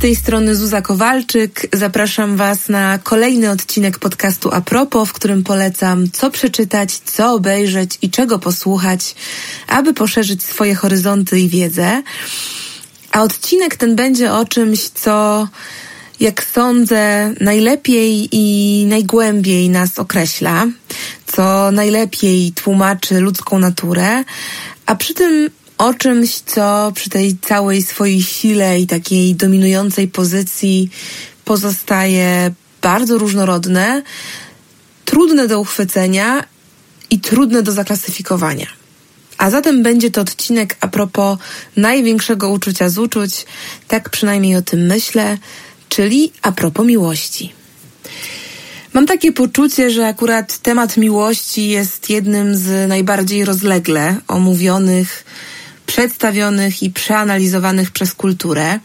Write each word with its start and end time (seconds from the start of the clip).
tej 0.00 0.16
strony 0.16 0.56
Zuza 0.56 0.82
Kowalczyk. 0.82 1.68
Zapraszam 1.72 2.36
Was 2.36 2.68
na 2.68 2.98
kolejny 2.98 3.50
odcinek 3.50 3.98
podcastu 3.98 4.50
Apropo, 4.52 5.06
w 5.06 5.12
którym 5.12 5.44
polecam 5.44 6.10
co 6.10 6.30
przeczytać, 6.30 6.98
co 6.98 7.32
obejrzeć 7.32 7.98
i 8.02 8.10
czego 8.10 8.38
posłuchać, 8.38 9.14
aby 9.66 9.94
poszerzyć 9.94 10.42
swoje 10.42 10.74
horyzonty 10.74 11.40
i 11.40 11.48
wiedzę. 11.48 12.02
A 13.12 13.22
odcinek 13.22 13.76
ten 13.76 13.96
będzie 13.96 14.32
o 14.32 14.44
czymś, 14.44 14.88
co 14.88 15.48
jak 16.20 16.44
sądzę, 16.44 17.34
najlepiej 17.40 18.28
i 18.32 18.86
najgłębiej 18.86 19.70
nas 19.70 19.98
określa, 19.98 20.66
co 21.26 21.70
najlepiej 21.70 22.52
tłumaczy 22.52 23.20
ludzką 23.20 23.58
naturę, 23.58 24.24
a 24.86 24.94
przy 24.94 25.14
tym 25.14 25.50
o 25.80 25.94
czymś, 25.94 26.40
co 26.40 26.92
przy 26.94 27.10
tej 27.10 27.36
całej 27.38 27.82
swojej 27.82 28.22
sile 28.22 28.80
i 28.80 28.86
takiej 28.86 29.34
dominującej 29.34 30.08
pozycji 30.08 30.90
pozostaje 31.44 32.52
bardzo 32.82 33.18
różnorodne, 33.18 34.02
trudne 35.04 35.48
do 35.48 35.60
uchwycenia 35.60 36.44
i 37.10 37.20
trudne 37.20 37.62
do 37.62 37.72
zaklasyfikowania. 37.72 38.66
A 39.38 39.50
zatem 39.50 39.82
będzie 39.82 40.10
to 40.10 40.20
odcinek 40.20 40.76
a 40.80 40.88
propos 40.88 41.38
największego 41.76 42.50
uczucia 42.50 42.88
z 42.88 42.98
uczuć, 42.98 43.46
tak 43.88 44.10
przynajmniej 44.10 44.56
o 44.56 44.62
tym 44.62 44.80
myślę, 44.86 45.38
czyli 45.88 46.32
a 46.42 46.52
propos 46.52 46.86
miłości. 46.86 47.52
Mam 48.92 49.06
takie 49.06 49.32
poczucie, 49.32 49.90
że 49.90 50.06
akurat 50.06 50.58
temat 50.58 50.96
miłości 50.96 51.68
jest 51.68 52.10
jednym 52.10 52.56
z 52.56 52.88
najbardziej 52.88 53.44
rozlegle 53.44 54.16
omówionych, 54.28 55.24
przedstawionych 55.90 56.82
i 56.82 56.90
przeanalizowanych 56.90 57.90
przez 57.90 58.14
kulturę. 58.14 58.78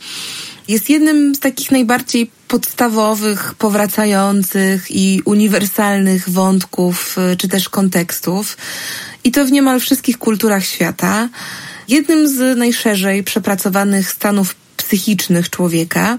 Jest 0.67 0.89
jednym 0.89 1.35
z 1.35 1.39
takich 1.39 1.71
najbardziej 1.71 2.31
podstawowych, 2.47 3.53
powracających 3.53 4.91
i 4.91 5.21
uniwersalnych 5.25 6.29
wątków 6.29 7.15
czy 7.37 7.47
też 7.47 7.69
kontekstów. 7.69 8.57
I 9.23 9.31
to 9.31 9.45
w 9.45 9.51
niemal 9.51 9.79
wszystkich 9.79 10.17
kulturach 10.17 10.65
świata. 10.65 11.29
Jednym 11.87 12.27
z 12.27 12.57
najszerzej 12.57 13.23
przepracowanych 13.23 14.11
stanów 14.11 14.55
psychicznych 14.77 15.49
człowieka. 15.49 16.17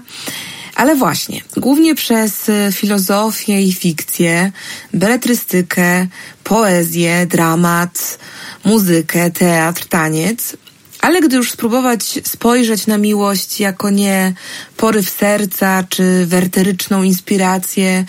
Ale 0.75 0.95
właśnie, 0.95 1.41
głównie 1.57 1.95
przez 1.95 2.51
filozofię 2.71 3.61
i 3.61 3.73
fikcję, 3.73 4.51
beletrystykę, 4.93 6.07
poezję, 6.43 7.25
dramat, 7.25 8.19
muzykę, 8.65 9.31
teatr, 9.31 9.85
taniec, 9.85 10.57
ale 11.01 11.21
gdy 11.21 11.35
już 11.35 11.51
spróbować 11.51 12.19
spojrzeć 12.23 12.87
na 12.87 12.97
miłość 12.97 13.59
jako 13.59 13.89
nie 13.89 14.33
poryw 14.77 15.09
serca, 15.09 15.83
czy 15.89 16.25
werteryczną 16.25 17.03
inspirację, 17.03 18.05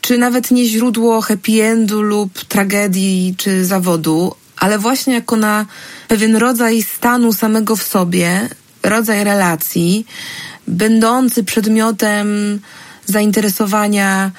czy 0.00 0.18
nawet 0.18 0.50
nie 0.50 0.64
źródło 0.64 1.20
happy 1.20 1.62
endu 1.62 2.02
lub 2.02 2.44
tragedii, 2.44 3.34
czy 3.38 3.64
zawodu, 3.64 4.34
ale 4.56 4.78
właśnie 4.78 5.14
jako 5.14 5.36
na 5.36 5.66
pewien 6.08 6.36
rodzaj 6.36 6.82
stanu 6.82 7.32
samego 7.32 7.76
w 7.76 7.82
sobie, 7.82 8.48
rodzaj 8.82 9.24
relacji, 9.24 10.06
będący 10.68 11.44
przedmiotem 11.44 12.60
zainteresowania 13.06 14.30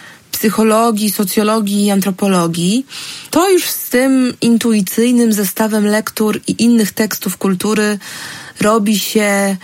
psychologii, 0.43 1.11
socjologii 1.11 1.85
i 1.85 1.91
antropologii, 1.91 2.85
to 3.29 3.49
już 3.49 3.63
z 3.69 3.89
tym 3.89 4.33
intuicyjnym 4.41 5.33
zestawem 5.33 5.85
lektur 5.85 6.41
i 6.47 6.63
innych 6.63 6.91
tekstów 6.91 7.37
kultury 7.37 7.99
robi 8.61 8.99
się, 8.99 9.57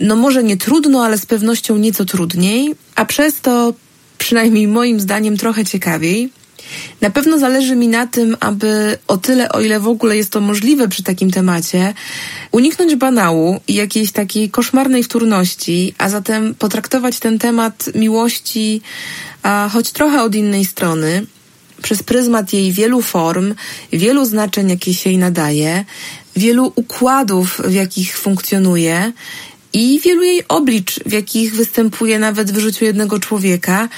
no 0.00 0.16
może 0.16 0.42
nie 0.42 0.56
trudno, 0.56 1.04
ale 1.04 1.18
z 1.18 1.26
pewnością 1.26 1.76
nieco 1.76 2.04
trudniej, 2.04 2.74
a 2.94 3.04
przez 3.04 3.40
to, 3.40 3.74
przynajmniej 4.18 4.68
moim 4.68 5.00
zdaniem, 5.00 5.36
trochę 5.36 5.64
ciekawiej. 5.64 6.30
Na 7.00 7.10
pewno 7.10 7.38
zależy 7.38 7.76
mi 7.76 7.88
na 7.88 8.06
tym, 8.06 8.36
aby 8.40 8.98
o 9.08 9.16
tyle, 9.16 9.48
o 9.48 9.60
ile 9.60 9.80
w 9.80 9.88
ogóle 9.88 10.16
jest 10.16 10.30
to 10.30 10.40
możliwe 10.40 10.88
przy 10.88 11.02
takim 11.02 11.30
temacie, 11.30 11.94
uniknąć 12.52 12.96
banału 12.96 13.60
i 13.68 13.74
jakiejś 13.74 14.12
takiej 14.12 14.50
koszmarnej 14.50 15.02
wtórności, 15.02 15.94
a 15.98 16.08
zatem 16.08 16.54
potraktować 16.54 17.18
ten 17.18 17.38
temat 17.38 17.90
miłości, 17.94 18.82
a 19.42 19.70
choć 19.72 19.92
trochę 19.92 20.22
od 20.22 20.34
innej 20.34 20.64
strony, 20.64 21.26
przez 21.82 22.02
pryzmat 22.02 22.52
jej 22.52 22.72
wielu 22.72 23.02
form, 23.02 23.54
wielu 23.92 24.24
znaczeń, 24.24 24.70
jakie 24.70 24.94
się 24.94 25.10
jej 25.10 25.18
nadaje, 25.18 25.84
wielu 26.36 26.72
układów, 26.74 27.60
w 27.64 27.72
jakich 27.72 28.18
funkcjonuje 28.18 29.12
i 29.72 30.00
wielu 30.04 30.22
jej 30.22 30.48
oblicz, 30.48 31.00
w 31.06 31.12
jakich 31.12 31.54
występuje 31.54 32.18
nawet 32.18 32.50
w 32.50 32.58
życiu 32.58 32.84
jednego 32.84 33.18
człowieka, 33.18 33.88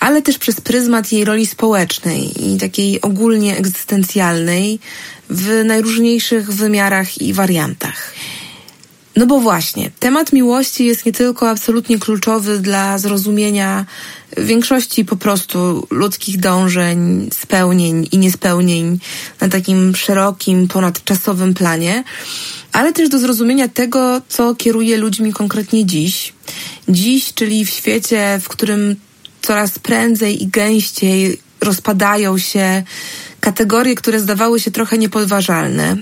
ale 0.00 0.22
też 0.22 0.38
przez 0.38 0.60
pryzmat 0.60 1.12
jej 1.12 1.24
roli 1.24 1.46
społecznej 1.46 2.52
i 2.52 2.58
takiej 2.58 3.00
ogólnie 3.00 3.56
egzystencjalnej 3.56 4.78
w 5.30 5.64
najróżniejszych 5.64 6.52
wymiarach 6.52 7.22
i 7.22 7.32
wariantach. 7.32 8.14
No 9.16 9.26
bo 9.26 9.40
właśnie, 9.40 9.90
temat 9.98 10.32
miłości 10.32 10.84
jest 10.84 11.06
nie 11.06 11.12
tylko 11.12 11.50
absolutnie 11.50 11.98
kluczowy 11.98 12.58
dla 12.58 12.98
zrozumienia 12.98 13.86
większości 14.36 15.04
po 15.04 15.16
prostu 15.16 15.86
ludzkich 15.90 16.40
dążeń, 16.40 17.30
spełnień 17.32 18.08
i 18.12 18.18
niespełnień 18.18 18.98
na 19.40 19.48
takim 19.48 19.96
szerokim, 19.96 20.68
ponadczasowym 20.68 21.54
planie, 21.54 22.04
ale 22.72 22.92
też 22.92 23.08
do 23.08 23.18
zrozumienia 23.18 23.68
tego, 23.68 24.22
co 24.28 24.54
kieruje 24.54 24.96
ludźmi 24.96 25.32
konkretnie 25.32 25.86
dziś. 25.86 26.32
Dziś, 26.88 27.34
czyli 27.34 27.64
w 27.64 27.70
świecie, 27.70 28.40
w 28.42 28.48
którym 28.48 28.96
coraz 29.48 29.78
prędzej 29.78 30.42
i 30.42 30.46
gęściej 30.46 31.40
rozpadają 31.60 32.38
się 32.38 32.82
kategorie, 33.40 33.94
które 33.94 34.20
zdawały 34.20 34.60
się 34.60 34.70
trochę 34.70 34.98
niepodważalne. 34.98 35.96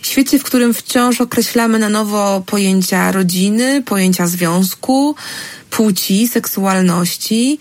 W 0.00 0.06
świecie, 0.06 0.38
w 0.38 0.42
którym 0.42 0.74
wciąż 0.74 1.20
określamy 1.20 1.78
na 1.78 1.88
nowo 1.88 2.42
pojęcia 2.46 3.12
rodziny, 3.12 3.82
pojęcia 3.82 4.26
związku, 4.26 5.14
płci, 5.70 6.28
seksualności, 6.28 7.58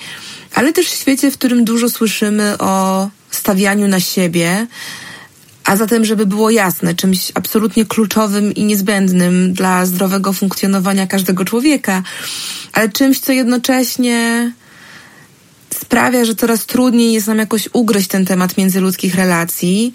ale 0.54 0.74
też 0.74 0.88
w 0.88 0.98
świecie, 0.98 1.32
w 1.32 1.38
którym 1.38 1.64
dużo 1.64 1.90
słyszymy 1.90 2.58
o 2.58 3.10
stawianiu 3.32 3.88
na 3.88 4.00
siebie, 4.00 4.68
a 5.64 5.76
zatem, 5.76 6.06
żeby 6.06 6.26
było 6.26 6.50
jasne, 6.50 6.96
czymś 6.96 7.32
absolutnie 7.34 7.86
kluczowym 7.86 8.54
i 8.54 8.64
niezbędnym 8.64 9.54
dla 9.54 9.86
zdrowego 9.86 10.34
funkcjonowania 10.34 11.08
każdego 11.08 11.46
człowieka, 11.46 12.04
ale 12.74 12.90
czymś, 12.90 13.20
co 13.20 13.32
jednocześnie 13.32 14.52
sprawia, 15.82 16.26
że 16.26 16.36
coraz 16.36 16.66
trudniej 16.66 17.14
jest 17.14 17.28
nam 17.28 17.38
jakoś 17.38 17.70
ugryźć 17.74 18.08
ten 18.08 18.26
temat 18.26 18.58
międzyludzkich 18.58 19.16
relacji 19.16 19.94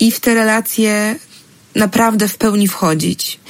i 0.00 0.10
w 0.10 0.20
te 0.20 0.34
relacje 0.34 1.16
naprawdę 1.74 2.28
w 2.28 2.36
pełni 2.36 2.68
wchodzić. 2.68 3.40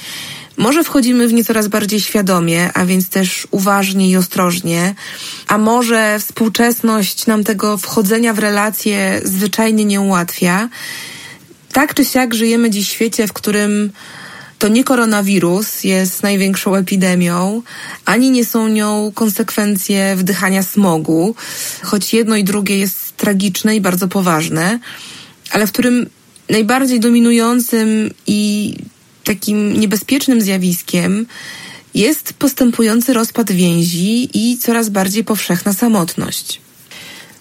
Może 0.57 0.83
wchodzimy 0.83 1.27
w 1.27 1.33
nie 1.33 1.43
coraz 1.43 1.67
bardziej 1.67 2.01
świadomie, 2.01 2.69
a 2.73 2.85
więc 2.85 3.09
też 3.09 3.47
uważnie 3.51 4.09
i 4.09 4.17
ostrożnie, 4.17 4.95
a 5.47 5.57
może 5.57 6.19
współczesność 6.19 7.27
nam 7.27 7.43
tego 7.43 7.77
wchodzenia 7.77 8.33
w 8.33 8.39
relacje 8.39 9.21
zwyczajnie 9.23 9.85
nie 9.85 10.01
ułatwia. 10.01 10.69
Tak 11.73 11.93
czy 11.93 12.05
siak 12.05 12.33
żyjemy 12.33 12.69
dziś 12.69 12.89
w 12.89 12.91
świecie, 12.91 13.27
w 13.27 13.33
którym 13.33 13.91
to 14.65 14.69
nie 14.69 14.83
koronawirus 14.83 15.83
jest 15.83 16.23
największą 16.23 16.75
epidemią, 16.75 17.61
ani 18.05 18.31
nie 18.31 18.45
są 18.45 18.67
nią 18.67 19.11
konsekwencje 19.15 20.15
wdychania 20.15 20.63
smogu, 20.63 21.35
choć 21.81 22.13
jedno 22.13 22.35
i 22.35 22.43
drugie 22.43 22.77
jest 22.77 23.17
tragiczne 23.17 23.75
i 23.75 23.81
bardzo 23.81 24.07
poważne, 24.07 24.79
ale 25.51 25.67
w 25.67 25.71
którym 25.71 26.09
najbardziej 26.49 26.99
dominującym 26.99 28.11
i 28.27 28.73
takim 29.23 29.79
niebezpiecznym 29.79 30.41
zjawiskiem 30.41 31.25
jest 31.93 32.33
postępujący 32.33 33.13
rozpad 33.13 33.51
więzi 33.51 34.29
i 34.33 34.57
coraz 34.57 34.89
bardziej 34.89 35.23
powszechna 35.23 35.73
samotność. 35.73 36.61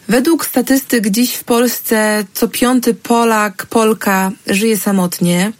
Według 0.08 0.46
statystyk 0.46 1.10
dziś 1.10 1.34
w 1.34 1.44
Polsce 1.44 2.24
co 2.34 2.48
piąty 2.48 2.94
Polak, 2.94 3.66
Polka 3.66 4.32
żyje 4.46 4.78
samotnie. 4.78 5.52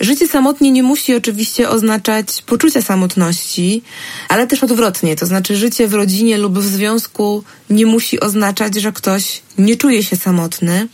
Życie 0.00 0.28
samotnie 0.28 0.70
nie 0.70 0.82
musi 0.82 1.14
oczywiście 1.14 1.68
oznaczać 1.68 2.42
poczucia 2.46 2.82
samotności, 2.82 3.82
ale 4.28 4.46
też 4.46 4.64
odwrotnie, 4.64 5.16
to 5.16 5.26
znaczy 5.26 5.56
życie 5.56 5.88
w 5.88 5.94
rodzinie 5.94 6.38
lub 6.38 6.58
w 6.58 6.64
związku 6.64 7.44
nie 7.70 7.86
musi 7.86 8.20
oznaczać, 8.20 8.74
że 8.74 8.92
ktoś 8.92 9.42
nie 9.58 9.76
czuje 9.76 10.02
się 10.02 10.16
samotny. 10.16 10.88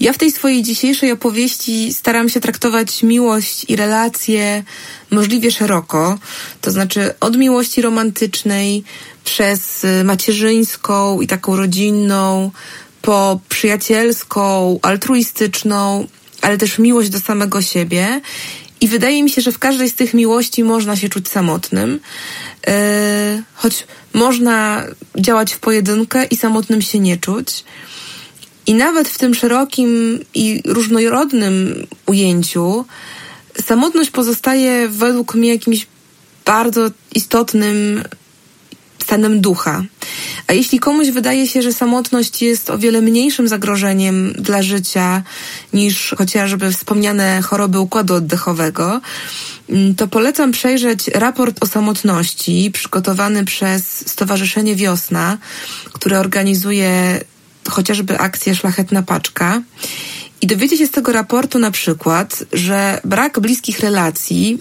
Ja 0.00 0.12
w 0.12 0.18
tej 0.18 0.32
swojej 0.32 0.62
dzisiejszej 0.62 1.12
opowieści 1.12 1.92
staram 1.92 2.28
się 2.28 2.40
traktować 2.40 3.02
miłość 3.02 3.64
i 3.68 3.76
relacje 3.76 4.64
możliwie 5.10 5.50
szeroko, 5.50 6.18
to 6.60 6.70
znaczy 6.70 7.14
od 7.20 7.36
miłości 7.36 7.82
romantycznej 7.82 8.84
przez 9.24 9.86
macierzyńską 10.04 11.20
i 11.20 11.26
taką 11.26 11.56
rodzinną, 11.56 12.50
po 13.02 13.40
przyjacielską, 13.48 14.78
altruistyczną, 14.82 16.06
ale 16.44 16.58
też 16.58 16.78
miłość 16.78 17.10
do 17.10 17.20
samego 17.20 17.62
siebie. 17.62 18.20
I 18.80 18.88
wydaje 18.88 19.22
mi 19.22 19.30
się, 19.30 19.42
że 19.42 19.52
w 19.52 19.58
każdej 19.58 19.90
z 19.90 19.94
tych 19.94 20.14
miłości 20.14 20.64
można 20.64 20.96
się 20.96 21.08
czuć 21.08 21.28
samotnym. 21.28 22.00
choć 23.54 23.86
można 24.12 24.84
działać 25.18 25.52
w 25.52 25.58
pojedynkę 25.58 26.24
i 26.24 26.36
samotnym 26.36 26.82
się 26.82 26.98
nie 26.98 27.16
czuć. 27.16 27.64
I 28.66 28.74
nawet 28.74 29.08
w 29.08 29.18
tym 29.18 29.34
szerokim 29.34 30.20
i 30.34 30.62
różnorodnym 30.64 31.86
ujęciu 32.06 32.84
samotność 33.64 34.10
pozostaje 34.10 34.88
według 34.88 35.34
mnie 35.34 35.48
jakimś 35.48 35.86
bardzo 36.44 36.90
istotnym 37.14 38.02
stanem 39.02 39.40
ducha. 39.40 39.84
A 40.46 40.52
jeśli 40.52 40.78
komuś 40.78 41.08
wydaje 41.08 41.48
się, 41.48 41.62
że 41.62 41.72
samotność 41.72 42.42
jest 42.42 42.70
o 42.70 42.78
wiele 42.78 43.00
mniejszym 43.00 43.48
zagrożeniem 43.48 44.32
dla 44.32 44.62
życia 44.62 45.22
niż 45.72 46.14
chociażby 46.18 46.72
wspomniane 46.72 47.42
choroby 47.42 47.78
układu 47.78 48.14
oddechowego, 48.14 49.00
mm, 49.68 49.94
to 49.94 50.08
polecam 50.08 50.52
przejrzeć 50.52 51.08
raport 51.08 51.64
o 51.64 51.66
samotności 51.66 52.70
przygotowany 52.72 53.44
przez 53.44 54.08
Stowarzyszenie 54.10 54.76
Wiosna, 54.76 55.38
które 55.92 56.20
organizuje 56.20 57.20
chociażby 57.70 58.18
akcję 58.18 58.54
Szlachetna 58.54 59.02
Paczka. 59.02 59.62
I 60.40 60.46
dowiecie 60.46 60.76
się 60.76 60.86
z 60.86 60.90
tego 60.90 61.12
raportu 61.12 61.58
na 61.58 61.70
przykład, 61.70 62.44
że 62.52 63.00
brak 63.04 63.40
bliskich 63.40 63.80
relacji 63.80 64.58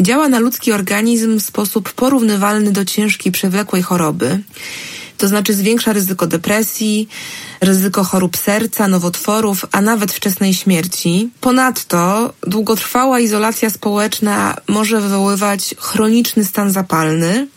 działa 0.00 0.28
na 0.28 0.38
ludzki 0.38 0.72
organizm 0.72 1.38
w 1.38 1.42
sposób 1.42 1.92
porównywalny 1.92 2.72
do 2.72 2.84
ciężkiej, 2.84 3.32
przewlekłej 3.32 3.82
choroby. 3.82 4.42
To 5.18 5.28
znaczy 5.28 5.54
zwiększa 5.54 5.92
ryzyko 5.92 6.26
depresji, 6.26 7.08
ryzyko 7.60 8.04
chorób 8.04 8.36
serca, 8.36 8.88
nowotworów, 8.88 9.66
a 9.72 9.80
nawet 9.80 10.12
wczesnej 10.12 10.54
śmierci. 10.54 11.30
Ponadto 11.40 12.32
długotrwała 12.42 13.20
izolacja 13.20 13.70
społeczna 13.70 14.56
może 14.68 15.00
wywoływać 15.00 15.74
chroniczny 15.78 16.44
stan 16.44 16.70
zapalny, 16.70 17.48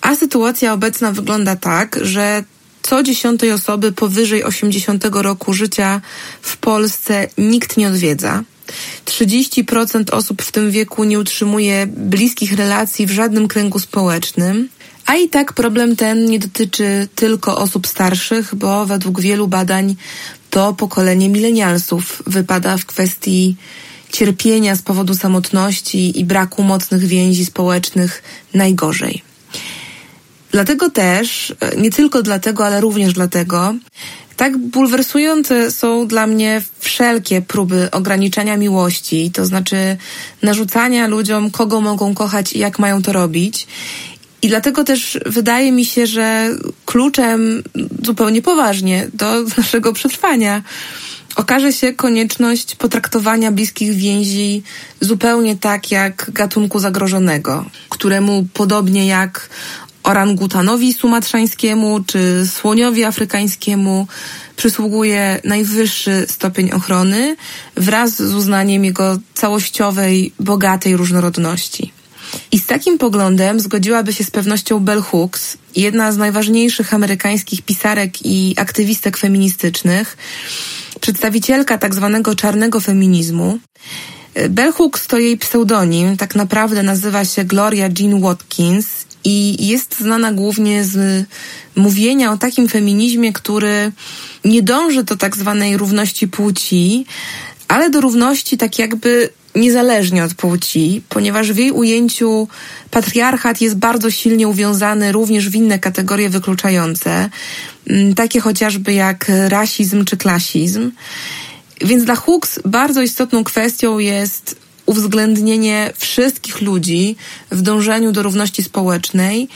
a 0.00 0.16
sytuacja 0.16 0.72
obecna 0.72 1.12
wygląda 1.12 1.56
tak, 1.56 1.98
że 2.02 2.44
co 2.82 3.02
dziesiątej 3.02 3.52
osoby 3.52 3.92
powyżej 3.92 4.44
80 4.44 5.04
roku 5.12 5.52
życia 5.52 6.00
w 6.42 6.56
Polsce 6.56 7.28
nikt 7.38 7.76
nie 7.76 7.88
odwiedza. 7.88 8.42
30% 9.04 10.14
osób 10.14 10.42
w 10.42 10.52
tym 10.52 10.70
wieku 10.70 11.04
nie 11.04 11.18
utrzymuje 11.18 11.86
bliskich 11.86 12.52
relacji 12.52 13.06
w 13.06 13.10
żadnym 13.10 13.48
kręgu 13.48 13.78
społecznym. 13.78 14.68
A 15.12 15.16
i 15.16 15.28
tak 15.28 15.52
problem 15.52 15.96
ten 15.96 16.24
nie 16.24 16.38
dotyczy 16.38 17.08
tylko 17.14 17.58
osób 17.58 17.86
starszych, 17.86 18.54
bo 18.54 18.86
według 18.86 19.20
wielu 19.20 19.48
badań 19.48 19.96
to 20.50 20.74
pokolenie 20.74 21.28
milenialsów 21.28 22.22
wypada 22.26 22.76
w 22.76 22.86
kwestii 22.86 23.56
cierpienia 24.12 24.76
z 24.76 24.82
powodu 24.82 25.14
samotności 25.14 26.20
i 26.20 26.24
braku 26.24 26.62
mocnych 26.62 27.04
więzi 27.04 27.44
społecznych 27.44 28.22
najgorzej. 28.54 29.22
Dlatego 30.52 30.90
też, 30.90 31.54
nie 31.76 31.90
tylko 31.90 32.22
dlatego, 32.22 32.66
ale 32.66 32.80
również 32.80 33.12
dlatego, 33.12 33.74
tak 34.36 34.58
bulwersujące 34.58 35.70
są 35.70 36.06
dla 36.06 36.26
mnie 36.26 36.62
wszelkie 36.78 37.42
próby 37.42 37.90
ograniczania 37.90 38.56
miłości, 38.56 39.30
to 39.30 39.44
znaczy 39.44 39.96
narzucania 40.42 41.06
ludziom, 41.06 41.50
kogo 41.50 41.80
mogą 41.80 42.14
kochać 42.14 42.52
i 42.52 42.58
jak 42.58 42.78
mają 42.78 43.02
to 43.02 43.12
robić. 43.12 43.66
I 44.42 44.48
dlatego 44.48 44.84
też 44.84 45.18
wydaje 45.26 45.72
mi 45.72 45.84
się, 45.84 46.06
że 46.06 46.50
kluczem 46.86 47.62
zupełnie 48.02 48.42
poważnie 48.42 49.08
do 49.14 49.42
naszego 49.58 49.92
przetrwania 49.92 50.62
okaże 51.36 51.72
się 51.72 51.92
konieczność 51.92 52.74
potraktowania 52.74 53.52
bliskich 53.52 53.94
więzi 53.94 54.62
zupełnie 55.00 55.56
tak 55.56 55.90
jak 55.90 56.30
gatunku 56.34 56.78
zagrożonego, 56.78 57.64
któremu 57.88 58.46
podobnie 58.54 59.06
jak 59.06 59.48
orangutanowi 60.02 60.94
sumatrzańskiemu 60.94 62.04
czy 62.06 62.46
słoniowi 62.46 63.04
afrykańskiemu 63.04 64.06
przysługuje 64.56 65.40
najwyższy 65.44 66.26
stopień 66.28 66.72
ochrony 66.72 67.36
wraz 67.76 68.22
z 68.22 68.34
uznaniem 68.34 68.84
jego 68.84 69.18
całościowej, 69.34 70.32
bogatej 70.40 70.96
różnorodności. 70.96 71.92
I 72.52 72.58
z 72.58 72.66
takim 72.66 72.98
poglądem 72.98 73.60
zgodziłaby 73.60 74.12
się 74.12 74.24
z 74.24 74.30
pewnością 74.30 74.80
Bell 74.80 75.02
Hooks, 75.02 75.56
jedna 75.76 76.12
z 76.12 76.16
najważniejszych 76.16 76.94
amerykańskich 76.94 77.62
pisarek 77.62 78.26
i 78.26 78.54
aktywistek 78.56 79.16
feministycznych, 79.16 80.16
przedstawicielka 81.00 81.78
tak 81.78 81.94
zwanego 81.94 82.34
czarnego 82.34 82.80
feminizmu. 82.80 83.58
Bell 84.48 84.72
Hooks 84.72 85.06
to 85.06 85.18
jej 85.18 85.38
pseudonim, 85.38 86.16
tak 86.16 86.34
naprawdę 86.34 86.82
nazywa 86.82 87.24
się 87.24 87.44
Gloria 87.44 87.88
Jean 87.98 88.20
Watkins 88.20 88.86
i 89.24 89.66
jest 89.66 89.98
znana 90.00 90.32
głównie 90.32 90.84
z 90.84 91.26
mówienia 91.76 92.32
o 92.32 92.36
takim 92.36 92.68
feminizmie, 92.68 93.32
który 93.32 93.92
nie 94.44 94.62
dąży 94.62 95.04
do 95.04 95.16
tak 95.16 95.36
zwanej 95.36 95.76
równości 95.76 96.28
płci, 96.28 97.06
ale 97.68 97.90
do 97.90 98.00
równości 98.00 98.58
tak 98.58 98.78
jakby 98.78 99.30
niezależnie 99.54 100.24
od 100.24 100.34
płci, 100.34 101.02
ponieważ 101.08 101.52
w 101.52 101.56
jej 101.56 101.70
ujęciu 101.70 102.48
patriarchat 102.90 103.60
jest 103.60 103.76
bardzo 103.76 104.10
silnie 104.10 104.48
uwiązany 104.48 105.12
również 105.12 105.48
w 105.48 105.54
inne 105.54 105.78
kategorie 105.78 106.30
wykluczające, 106.30 107.30
mm, 107.86 108.14
takie 108.14 108.40
chociażby 108.40 108.92
jak 108.92 109.30
rasizm 109.48 110.04
czy 110.04 110.16
klasizm. 110.16 110.90
Więc 111.80 112.04
dla 112.04 112.14
Hooks 112.14 112.60
bardzo 112.64 113.02
istotną 113.02 113.44
kwestią 113.44 113.98
jest 113.98 114.56
uwzględnienie 114.86 115.92
wszystkich 115.96 116.60
ludzi 116.60 117.16
w 117.50 117.62
dążeniu 117.62 118.12
do 118.12 118.22
równości 118.22 118.62
społecznej, 118.62 119.48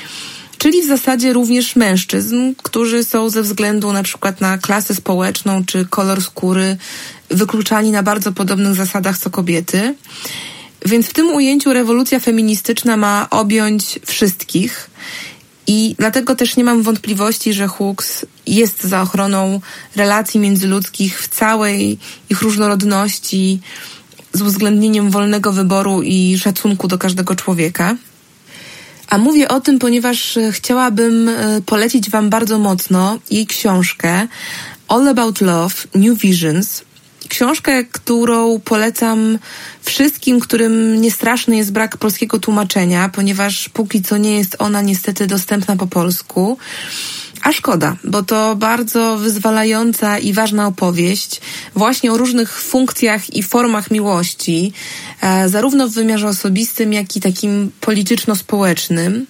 czyli 0.59 0.83
w 0.83 0.87
zasadzie 0.87 1.33
również 1.33 1.77
mężczyzn, 1.77 2.55
którzy 2.63 3.05
są 3.05 3.31
ze 3.31 3.43
względu 3.43 3.93
na 3.93 4.03
przykład 4.03 4.41
na 4.41 4.59
klasę 4.59 4.95
społeczną 4.95 5.65
czy 5.65 5.87
kolor 5.91 6.23
skóry 6.23 6.77
wykluczani 7.31 7.91
na 7.91 8.03
bardzo 8.03 8.33
podobnych 8.33 8.75
zasadach 8.75 9.19
co 9.19 9.31
kobiety. 9.31 9.95
Więc 10.87 11.07
w 11.07 11.13
tym 11.13 11.35
ujęciu 11.35 11.73
rewolucja 11.73 12.21
feministyczna 12.21 12.97
ma 12.97 13.27
objąć 13.31 13.99
wszystkich. 14.07 14.91
I 15.67 15.95
dlatego 15.99 16.37
też 16.37 16.57
nie 16.57 16.65
mam 16.65 16.83
wątpliwości, 16.83 17.53
że 17.53 17.67
Hooks 17.67 18.27
jest 18.47 18.85
za 18.85 19.03
ochroną 19.03 19.61
relacji 19.97 20.41
międzyludzkich 20.41 21.23
w 21.23 21.29
całej 21.29 21.99
ich 22.31 22.43
różnorodności, 22.43 23.61
z 24.33 24.43
uwzględnieniem 24.43 25.11
wolnego 25.11 25.53
wyboru 25.53 26.03
i 26.03 26.39
szacunku 26.39 26.89
do 26.89 26.99
każdego 26.99 27.35
człowieka. 27.35 27.97
A 29.09 29.19
mówię 29.19 29.49
o 29.49 29.61
tym, 29.61 29.79
ponieważ 29.79 30.37
e, 30.37 30.53
chciałabym 30.53 31.29
e, 31.29 31.61
polecić 31.67 32.11
Wam 32.11 32.31
bardzo 32.31 32.59
mocno 32.59 33.19
jej 33.31 33.47
książkę 33.47 34.29
All 34.89 35.09
About 35.09 35.41
Love 35.41 35.75
New 35.95 36.19
Visions. 36.19 36.85
Książkę, 37.29 37.85
którą 37.85 38.61
polecam 38.61 39.39
wszystkim, 39.83 40.41
którym 40.41 41.01
niestraszny 41.01 41.57
jest 41.57 41.73
brak 41.73 41.97
polskiego 41.97 42.39
tłumaczenia, 42.39 43.09
ponieważ 43.09 43.69
póki 43.69 44.03
co 44.03 44.17
nie 44.17 44.39
jest 44.39 44.57
ona 44.59 44.83
niestety 44.83 45.27
dostępna 45.27 45.77
po 45.77 45.87
polsku. 45.87 46.59
A 47.43 47.53
szkoda, 47.53 47.97
bo 48.05 48.23
to 48.23 48.57
bardzo 48.57 49.17
wyzwalająca 49.17 50.19
i 50.19 50.33
ważna 50.33 50.67
opowieść 50.67 51.41
właśnie 51.75 52.13
o 52.13 52.17
różnych 52.17 52.61
funkcjach 52.61 53.35
i 53.37 53.43
formach 53.43 53.91
miłości, 53.91 54.73
e, 55.21 55.49
zarówno 55.49 55.89
w 55.89 55.93
wymiarze 55.93 56.29
osobistym, 56.29 56.93
jak 56.93 57.17
i 57.17 57.21
takim 57.21 57.71
polityczno-społecznym. 57.81 59.27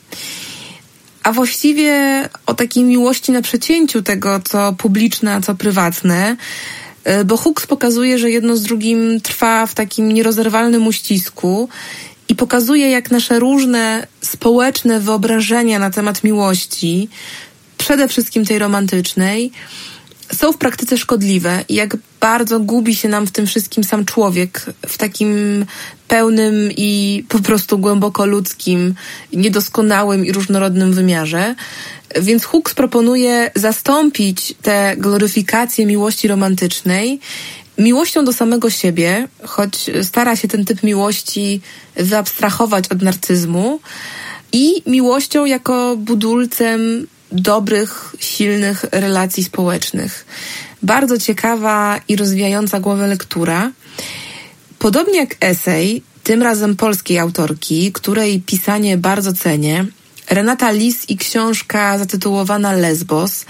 A 1.23 1.33
właściwie 1.33 2.29
o 2.47 2.55
takiej 2.55 2.85
miłości 2.85 3.33
na 3.33 3.43
przecięciu 3.43 4.03
tego, 4.03 4.41
co 4.45 4.73
publiczne, 4.73 5.35
a 5.35 5.41
co 5.41 5.55
prywatne, 5.55 6.37
e, 7.05 7.25
bo 7.25 7.37
Hooks 7.37 7.67
pokazuje, 7.67 8.19
że 8.19 8.31
jedno 8.31 8.57
z 8.57 8.63
drugim 8.63 9.21
trwa 9.21 9.67
w 9.67 9.75
takim 9.75 10.13
nierozerwalnym 10.13 10.87
uścisku 10.87 11.69
i 12.29 12.35
pokazuje, 12.35 12.91
jak 12.91 13.11
nasze 13.11 13.39
różne 13.39 14.07
społeczne 14.21 15.01
wyobrażenia 15.01 15.79
na 15.79 15.91
temat 15.91 16.25
miłości 16.25 17.09
przede 17.78 18.09
wszystkim 18.09 18.45
tej 18.45 18.59
romantycznej, 18.59 19.52
są 20.33 20.52
w 20.52 20.59
praktyce 20.59 20.99
szkodliwe 20.99 21.64
i 21.68 21.75
jak 21.75 21.97
bardzo 22.21 22.61
gubi 22.61 22.95
się 22.95 23.09
nam 23.09 23.26
w 23.26 23.30
tym 23.30 23.47
wszystkim 23.47 23.85
sam 23.85 24.04
człowiek 24.04 24.66
w 24.87 24.99
takim 24.99 25.64
pełnym 26.09 26.71
i 26.76 27.25
po 27.28 27.38
prostu 27.38 27.78
głęboko 27.78 28.26
ludzkim, 28.26 28.95
niedoskonałym 29.33 30.26
i 30.26 30.33
różnorodnym 30.33 30.92
wymiarze. 30.92 31.54
Więc 32.21 32.45
Hooks 32.45 32.75
proponuje 32.75 33.50
zastąpić 33.54 34.54
tę 34.62 34.95
gloryfikację 34.99 35.87
miłości 35.87 36.28
romantycznej 36.28 37.21
miłością 37.78 38.25
do 38.25 38.33
samego 38.33 38.71
siebie, 38.71 39.28
choć 39.45 39.90
stara 40.02 40.37
się 40.37 40.49
ten 40.49 40.64
typ 40.64 40.83
miłości 40.83 41.61
wyabstrahować 41.97 42.88
od 42.88 43.02
narcyzmu, 43.02 43.80
i 44.52 44.83
miłością 44.87 45.45
jako 45.45 45.97
budulcem 45.97 47.06
dobrych, 47.33 48.14
silnych 48.18 48.85
relacji 48.92 49.45
społecznych. 49.45 50.26
Bardzo 50.83 51.18
ciekawa 51.18 52.00
i 52.09 52.16
rozwijająca 52.16 52.80
głowę 52.80 53.06
lektura. 53.06 53.73
Podobnie 54.78 55.18
jak 55.18 55.37
esej, 55.40 56.02
tym 56.23 56.42
razem 56.42 56.76
polskiej 56.76 57.18
autorki, 57.18 57.92
której 57.92 58.40
pisanie 58.40 58.97
bardzo 58.97 59.33
cenię. 59.33 59.87
Renata 60.30 60.71
Lis 60.71 61.09
i 61.09 61.16
książka 61.16 61.99
zatytułowana 61.99 62.73
Lesbos. 62.73 63.45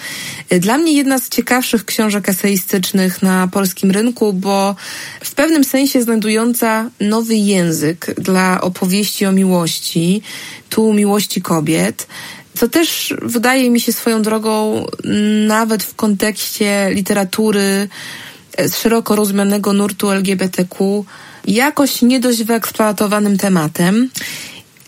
Dla 0.61 0.79
mnie 0.79 0.93
jedna 0.93 1.19
z 1.19 1.29
ciekawszych 1.29 1.85
książek 1.85 2.29
eseistycznych 2.29 3.23
na 3.23 3.49
polskim 3.49 3.91
rynku, 3.91 4.33
bo 4.33 4.77
w 5.21 5.35
pewnym 5.35 5.65
sensie 5.65 6.03
znajdująca 6.03 6.91
nowy 7.01 7.35
język 7.35 8.15
dla 8.19 8.61
opowieści 8.61 9.27
o 9.27 9.33
miłości, 9.33 10.23
tu 10.69 10.93
miłości 10.93 11.43
kobiet 11.43 12.07
co 12.57 12.69
też 12.69 13.15
wydaje 13.23 13.71
mi 13.71 13.81
się 13.81 13.93
swoją 13.93 14.23
drogą 14.23 14.87
nawet 15.47 15.83
w 15.83 15.95
kontekście 15.95 16.89
literatury 16.91 17.89
z 18.59 18.77
szeroko 18.77 19.17
rozumianego 19.17 19.73
nurtu 19.73 20.11
LGBTQ 20.11 21.05
jakoś 21.47 22.03
nie 22.03 22.21
dość 22.21 22.45
wyeksploatowanym 22.45 23.39
tematem. 23.39 24.11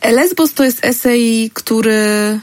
Lesbos 0.04 0.54
to 0.54 0.64
jest 0.64 0.84
esej, 0.84 1.50
który 1.54 2.40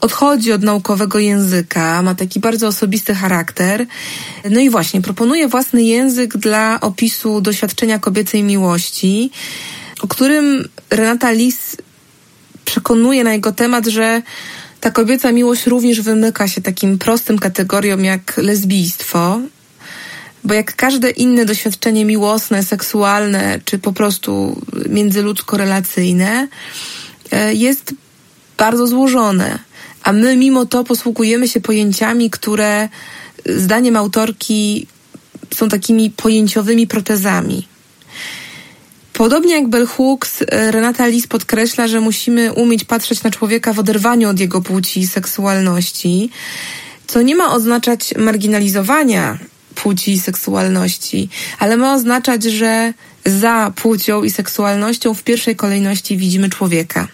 odchodzi 0.00 0.52
od 0.52 0.62
naukowego 0.62 1.18
języka, 1.18 2.02
ma 2.02 2.14
taki 2.14 2.40
bardzo 2.40 2.66
osobisty 2.66 3.14
charakter. 3.14 3.86
No 4.50 4.60
i 4.60 4.70
właśnie, 4.70 5.02
proponuje 5.02 5.48
własny 5.48 5.82
język 5.82 6.36
dla 6.36 6.80
opisu 6.80 7.40
doświadczenia 7.40 7.98
kobiecej 7.98 8.42
miłości, 8.42 9.30
o 10.00 10.08
którym 10.08 10.68
Renata 10.90 11.30
Lis 11.30 11.76
przekonuje 12.68 13.24
na 13.24 13.32
jego 13.32 13.52
temat, 13.52 13.86
że 13.86 14.22
ta 14.80 14.90
kobieca 14.90 15.32
miłość 15.32 15.66
również 15.66 16.00
wymyka 16.00 16.48
się 16.48 16.60
takim 16.60 16.98
prostym 16.98 17.38
kategoriom 17.38 18.04
jak 18.04 18.36
lesbijstwo, 18.36 19.40
bo 20.44 20.54
jak 20.54 20.76
każde 20.76 21.10
inne 21.10 21.44
doświadczenie 21.44 22.04
miłosne, 22.04 22.62
seksualne, 22.62 23.60
czy 23.64 23.78
po 23.78 23.92
prostu 23.92 24.60
międzyludzko-relacyjne, 24.88 26.48
e, 27.32 27.54
jest 27.54 27.94
bardzo 28.58 28.86
złożone. 28.86 29.58
A 30.02 30.12
my 30.12 30.36
mimo 30.36 30.66
to 30.66 30.84
posługujemy 30.84 31.48
się 31.48 31.60
pojęciami, 31.60 32.30
które 32.30 32.88
zdaniem 33.46 33.96
autorki 33.96 34.86
są 35.54 35.68
takimi 35.68 36.10
pojęciowymi 36.10 36.86
protezami. 36.86 37.77
Podobnie 39.18 39.54
jak 39.54 39.68
Bell 39.68 39.86
Hooks, 39.86 40.42
e, 40.42 40.70
Renata 40.70 41.06
Lis 41.06 41.26
podkreśla, 41.26 41.88
że 41.88 42.00
musimy 42.00 42.52
umieć 42.52 42.84
patrzeć 42.84 43.22
na 43.22 43.30
człowieka 43.30 43.72
w 43.72 43.78
oderwaniu 43.78 44.28
od 44.28 44.40
jego 44.40 44.60
płci 44.60 45.00
i 45.00 45.06
seksualności, 45.06 46.30
co 47.06 47.22
nie 47.22 47.36
ma 47.36 47.52
oznaczać 47.54 48.14
marginalizowania 48.16 49.38
płci 49.74 50.12
i 50.12 50.20
seksualności, 50.20 51.28
ale 51.58 51.76
ma 51.76 51.94
oznaczać, 51.94 52.44
że 52.44 52.94
za 53.26 53.72
płcią 53.76 54.22
i 54.22 54.30
seksualnością 54.30 55.14
w 55.14 55.22
pierwszej 55.22 55.56
kolejności 55.56 56.16
widzimy 56.16 56.50
człowieka. 56.50 57.08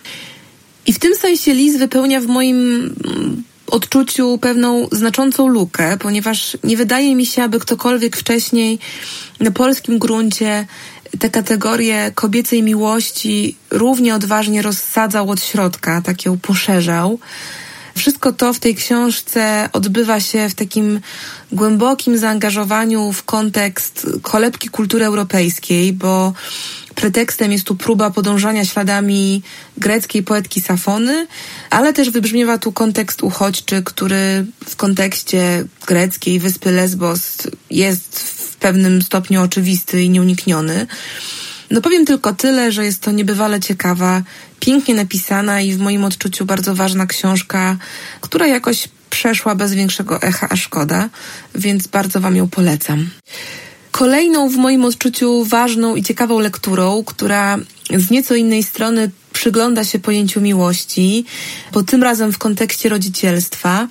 I 0.87 0.93
w 0.93 0.99
tym 0.99 1.15
sensie 1.15 1.55
Liz 1.55 1.77
wypełnia 1.77 2.21
w 2.21 2.27
moim 2.27 2.57
mm, 2.57 3.43
odczuciu 3.67 4.39
pewną 4.39 4.89
znaczącą 4.93 5.49
lukę, 5.49 5.97
ponieważ 5.99 6.57
nie 6.65 6.77
wydaje 6.77 7.17
mi 7.17 7.27
się, 7.27 7.43
aby 7.43 7.61
ktokolwiek 7.61 8.17
wcześniej 8.17 8.79
na 9.41 9.51
polskim 9.51 9.99
gruncie 9.99 10.67
te 11.19 11.31
kategorie 11.31 12.13
kobiecej 12.15 12.63
miłości 12.63 13.57
równie 13.71 14.15
odważnie 14.15 14.63
rozsadzał 14.63 15.31
od 15.31 15.43
środka, 15.43 16.03
tak 16.03 16.25
ją 16.25 16.39
poszerzał. 16.39 17.19
Wszystko 17.97 18.33
to 18.33 18.53
w 18.53 18.59
tej 18.59 18.75
książce 18.75 19.69
odbywa 19.73 20.21
się 20.21 20.49
w 20.49 20.55
takim 20.55 21.01
głębokim 21.53 22.19
zaangażowaniu 22.19 23.13
w 23.13 23.23
kontekst 23.23 24.07
kolebki 24.23 24.69
kultury 24.69 25.05
europejskiej, 25.05 25.93
bo 25.93 26.33
pretekstem 26.95 27.53
jest 27.53 27.65
tu 27.65 27.77
próba 27.77 28.11
podążania 28.11 28.65
śladami 28.65 29.43
greckiej 29.79 30.23
poetki 30.23 30.61
Safony, 30.61 31.27
ale 31.71 31.93
też 31.93 32.11
wybrzmiewa 32.11 32.59
tu 32.59 32.73
kontekst 32.73 33.23
uchodźczy, 33.23 33.83
który 33.83 34.47
w 34.69 34.77
kontekście 34.77 35.65
greckiej 35.87 36.39
wyspy 36.41 36.71
Lesbos 36.71 37.37
jest 37.71 38.34
pewnym 38.64 39.02
stopniu 39.02 39.42
oczywisty 39.42 40.02
i 40.02 40.11
nieunikniony. 40.11 40.87
No 41.71 41.80
powiem 41.80 42.06
tylko 42.06 42.33
tyle, 42.33 42.73
że 42.73 42.85
jest 42.85 43.00
to 43.02 43.11
niebywale 43.11 43.61
ciekawa, 43.61 44.23
pięknie 44.61 44.94
napisana 44.94 45.61
i 45.61 45.73
w 45.73 45.78
moim 45.78 46.04
odczuciu 46.04 46.44
bardzo 46.44 46.75
ważna 46.75 47.06
książka, 47.06 47.76
która 48.21 48.47
jakoś 48.47 48.88
przeszła 49.11 49.54
bez 49.54 49.75
większego 49.75 50.23
echa, 50.23 50.49
a 50.50 50.56
szkoda, 50.56 51.09
więc 51.54 51.87
bardzo 51.87 52.21
Wam 52.21 52.37
ją 52.37 52.49
polecam. 52.49 53.11
Kolejną 53.90 54.49
w 54.49 54.56
moim 54.56 54.85
odczuciu 54.85 55.44
ważną 55.44 55.97
i 55.97 56.02
ciekawą 56.02 56.38
lekturą, 56.38 57.04
która 57.06 57.59
z 57.97 58.11
nieco 58.11 58.35
innej 58.35 58.62
strony 58.62 59.11
przygląda 59.33 59.85
się 59.85 59.99
pojęciu 59.99 60.40
miłości, 60.40 61.25
bo 61.73 61.83
tym 61.83 62.02
razem 62.02 62.33
w 62.33 62.38
kontekście 62.38 62.88
rodzicielstwa, 62.88 63.88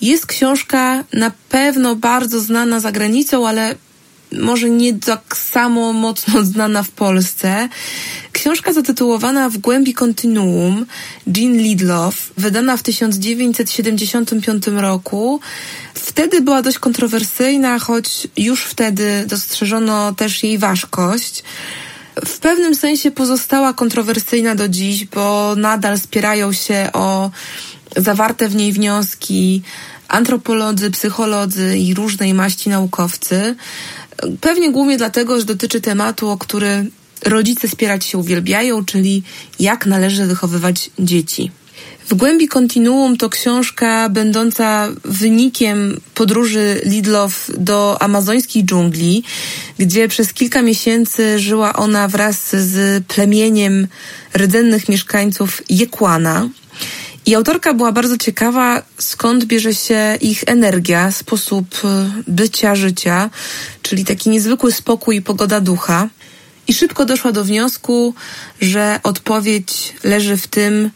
jest 0.00 0.26
książka 0.26 1.04
na 1.12 1.32
pewno 1.48 1.96
bardzo 1.96 2.40
znana 2.40 2.80
za 2.80 2.92
granicą, 2.92 3.48
ale 3.48 3.74
może 4.32 4.70
nie 4.70 4.94
tak 4.94 5.36
samo 5.36 5.92
mocno 5.92 6.44
znana 6.52 6.82
w 6.82 6.90
Polsce. 6.90 7.68
Książka 8.32 8.72
zatytułowana 8.72 9.50
W 9.50 9.58
głębi 9.58 9.94
kontinuum 9.94 10.86
Jean 11.36 11.56
Lidlow, 11.56 12.32
wydana 12.36 12.76
w 12.76 12.82
1975 12.82 14.66
roku. 14.66 15.40
Wtedy 15.94 16.40
była 16.40 16.62
dość 16.62 16.78
kontrowersyjna, 16.78 17.78
choć 17.78 18.28
już 18.36 18.62
wtedy 18.62 19.24
dostrzeżono 19.26 20.14
też 20.14 20.42
jej 20.42 20.58
ważkość. 20.58 21.42
W 22.26 22.38
pewnym 22.38 22.74
sensie 22.74 23.10
pozostała 23.10 23.72
kontrowersyjna 23.72 24.54
do 24.54 24.68
dziś, 24.68 25.04
bo 25.04 25.54
nadal 25.56 25.98
spierają 25.98 26.52
się 26.52 26.88
o 26.92 27.30
zawarte 27.96 28.48
w 28.48 28.54
niej 28.54 28.72
wnioski 28.72 29.62
antropolodzy, 30.10 30.90
psycholodzy 30.90 31.78
i 31.78 31.94
różnej 31.94 32.34
maści 32.34 32.68
naukowcy. 32.68 33.56
Pewnie 34.40 34.72
głównie 34.72 34.98
dlatego, 34.98 35.38
że 35.38 35.44
dotyczy 35.44 35.80
tematu, 35.80 36.28
o 36.28 36.38
który 36.38 36.86
rodzice 37.24 37.68
spierać 37.68 38.04
się 38.04 38.18
uwielbiają, 38.18 38.84
czyli 38.84 39.22
jak 39.60 39.86
należy 39.86 40.26
wychowywać 40.26 40.90
dzieci. 40.98 41.50
W 42.10 42.14
głębi 42.14 42.48
kontinuum 42.48 43.16
to 43.16 43.28
książka 43.28 44.08
będąca 44.08 44.88
wynikiem 45.04 46.00
podróży 46.14 46.80
Lidlow 46.84 47.50
do 47.58 48.02
amazońskiej 48.02 48.64
dżungli, 48.64 49.22
gdzie 49.78 50.08
przez 50.08 50.32
kilka 50.32 50.62
miesięcy 50.62 51.38
żyła 51.38 51.72
ona 51.72 52.08
wraz 52.08 52.56
z 52.56 53.04
plemieniem 53.06 53.86
rdzennych 54.36 54.88
mieszkańców 54.88 55.62
Jekłana. 55.68 56.48
I 57.26 57.34
autorka 57.34 57.74
była 57.74 57.92
bardzo 57.92 58.18
ciekawa, 58.18 58.82
skąd 58.98 59.44
bierze 59.44 59.74
się 59.74 60.18
ich 60.20 60.44
energia, 60.46 61.12
sposób 61.12 61.66
e, 61.84 62.10
bycia, 62.28 62.74
życia, 62.74 63.30
czyli 63.82 64.04
taki 64.04 64.30
niezwykły 64.30 64.72
spokój 64.72 65.16
i 65.16 65.22
pogoda 65.22 65.60
ducha. 65.60 66.08
I 66.68 66.74
szybko 66.74 67.04
doszła 67.04 67.32
do 67.32 67.44
wniosku, 67.44 68.14
że 68.60 69.00
odpowiedź 69.02 69.92
leży 70.04 70.36
w 70.36 70.46
tym, 70.46 70.90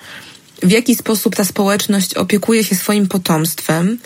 w 0.62 0.70
jaki 0.70 0.94
sposób 0.94 1.36
ta 1.36 1.44
społeczność 1.44 2.14
opiekuje 2.14 2.64
się 2.64 2.76
swoim 2.76 3.08
potomstwem, 3.08 3.98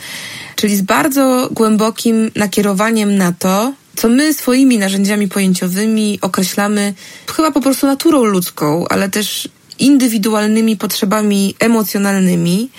czyli 0.56 0.76
z 0.76 0.82
bardzo 0.82 1.48
głębokim 1.52 2.30
nakierowaniem 2.36 3.16
na 3.16 3.32
to, 3.32 3.72
co 3.96 4.08
my 4.08 4.34
swoimi 4.34 4.78
narzędziami 4.78 5.28
pojęciowymi 5.28 6.18
określamy 6.22 6.94
chyba 7.36 7.50
po 7.50 7.60
prostu 7.60 7.86
naturą 7.86 8.24
ludzką, 8.24 8.84
ale 8.88 9.08
też 9.08 9.48
indywidualnymi 9.78 10.76
potrzebami 10.76 11.54
emocjonalnymi, 11.58 12.70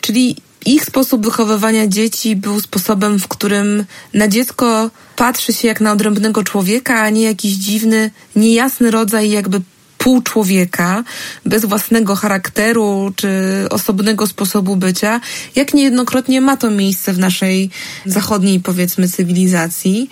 czyli 0.00 0.36
ich 0.66 0.84
sposób 0.84 1.24
wychowywania 1.24 1.86
dzieci 1.86 2.36
był 2.36 2.60
sposobem, 2.60 3.18
w 3.18 3.28
którym 3.28 3.84
na 4.14 4.28
dziecko 4.28 4.90
patrzy 5.16 5.52
się 5.52 5.68
jak 5.68 5.80
na 5.80 5.92
odrębnego 5.92 6.44
człowieka, 6.44 7.00
a 7.00 7.10
nie 7.10 7.22
jakiś 7.22 7.52
dziwny, 7.52 8.10
niejasny 8.36 8.90
rodzaj 8.90 9.30
jakby 9.30 9.60
pół 9.98 10.22
człowieka, 10.22 11.04
bez 11.44 11.64
własnego 11.64 12.16
charakteru 12.16 13.12
czy 13.16 13.30
osobnego 13.70 14.26
sposobu 14.26 14.76
bycia, 14.76 15.20
jak 15.54 15.74
niejednokrotnie 15.74 16.40
ma 16.40 16.56
to 16.56 16.70
miejsce 16.70 17.12
w 17.12 17.18
naszej 17.18 17.70
zachodniej, 18.04 18.60
powiedzmy, 18.60 19.08
cywilizacji. 19.08 20.10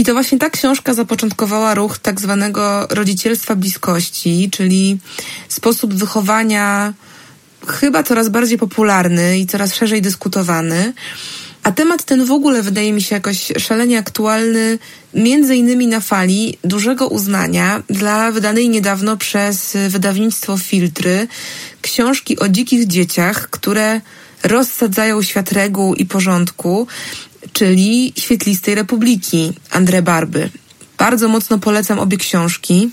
I 0.00 0.04
to 0.04 0.12
właśnie 0.12 0.38
ta 0.38 0.50
książka 0.50 0.94
zapoczątkowała 0.94 1.74
ruch 1.74 1.98
tak 1.98 2.20
zwanego 2.20 2.86
rodzicielstwa 2.90 3.56
bliskości, 3.56 4.48
czyli 4.52 4.98
sposób 5.48 5.94
wychowania 5.94 6.94
chyba 7.66 8.02
coraz 8.02 8.28
bardziej 8.28 8.58
popularny 8.58 9.38
i 9.38 9.46
coraz 9.46 9.74
szerzej 9.74 10.02
dyskutowany. 10.02 10.92
A 11.62 11.72
temat 11.72 12.04
ten 12.04 12.24
w 12.24 12.30
ogóle 12.32 12.62
wydaje 12.62 12.92
mi 12.92 13.02
się 13.02 13.14
jakoś 13.14 13.52
szalenie 13.58 13.98
aktualny, 13.98 14.78
między 15.14 15.56
innymi 15.56 15.86
na 15.86 16.00
fali 16.00 16.58
dużego 16.64 17.08
uznania 17.08 17.82
dla 17.90 18.30
wydanej 18.30 18.68
niedawno 18.68 19.16
przez 19.16 19.76
wydawnictwo 19.88 20.58
Filtry 20.58 21.28
książki 21.82 22.38
o 22.38 22.48
dzikich 22.48 22.86
dzieciach, 22.86 23.50
które 23.50 24.00
rozsadzają 24.42 25.22
świat 25.22 25.52
reguł 25.52 25.94
i 25.94 26.06
porządku, 26.06 26.86
czyli 27.52 28.12
Świetlistej 28.18 28.74
Republiki 28.74 29.52
André 29.70 30.02
Barby. 30.02 30.50
Bardzo 30.98 31.28
mocno 31.28 31.58
polecam 31.58 31.98
obie 31.98 32.16
książki. 32.16 32.90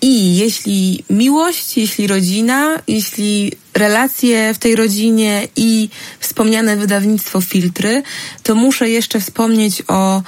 I 0.00 0.36
jeśli 0.36 1.04
miłość, 1.10 1.76
jeśli 1.76 2.06
rodzina, 2.06 2.82
jeśli 2.88 3.52
relacje 3.74 4.54
w 4.54 4.58
tej 4.58 4.76
rodzinie 4.76 5.48
i 5.56 5.88
wspomniane 6.20 6.76
wydawnictwo 6.76 7.40
filtry, 7.40 8.02
to 8.42 8.54
muszę 8.54 8.90
jeszcze 8.90 9.20
wspomnieć 9.20 9.82
o 9.88 10.22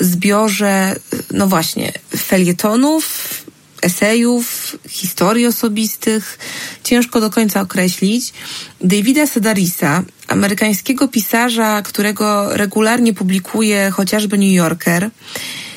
zbiorze, 0.00 0.96
no 1.30 1.46
właśnie, 1.46 1.92
felietonów, 2.16 3.04
esejów, 3.82 4.76
historii 4.88 5.46
osobistych, 5.46 6.38
ciężko 6.84 7.20
do 7.20 7.30
końca 7.30 7.60
określić, 7.60 8.32
Davida 8.80 9.26
Sedarisa, 9.26 10.04
amerykańskiego 10.28 11.08
pisarza, 11.08 11.82
którego 11.82 12.56
regularnie 12.56 13.14
publikuje 13.14 13.90
chociażby 13.90 14.38
New 14.38 14.52
Yorker. 14.52 15.10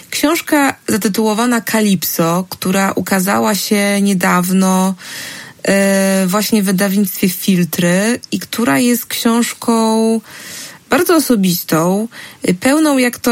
Książka 0.09 0.75
zatytułowana 0.87 1.61
Kalipso, 1.61 2.45
która 2.49 2.91
ukazała 2.91 3.55
się 3.55 4.01
niedawno 4.01 4.95
e, 5.63 6.25
właśnie 6.27 6.63
w 6.63 6.65
wydawnictwie 6.65 7.29
Filtry 7.29 8.19
i 8.31 8.39
która 8.39 8.79
jest 8.79 9.05
książką 9.05 10.21
bardzo 10.89 11.15
osobistą, 11.15 12.07
pełną 12.59 12.97
jak 12.97 13.17
to 13.17 13.31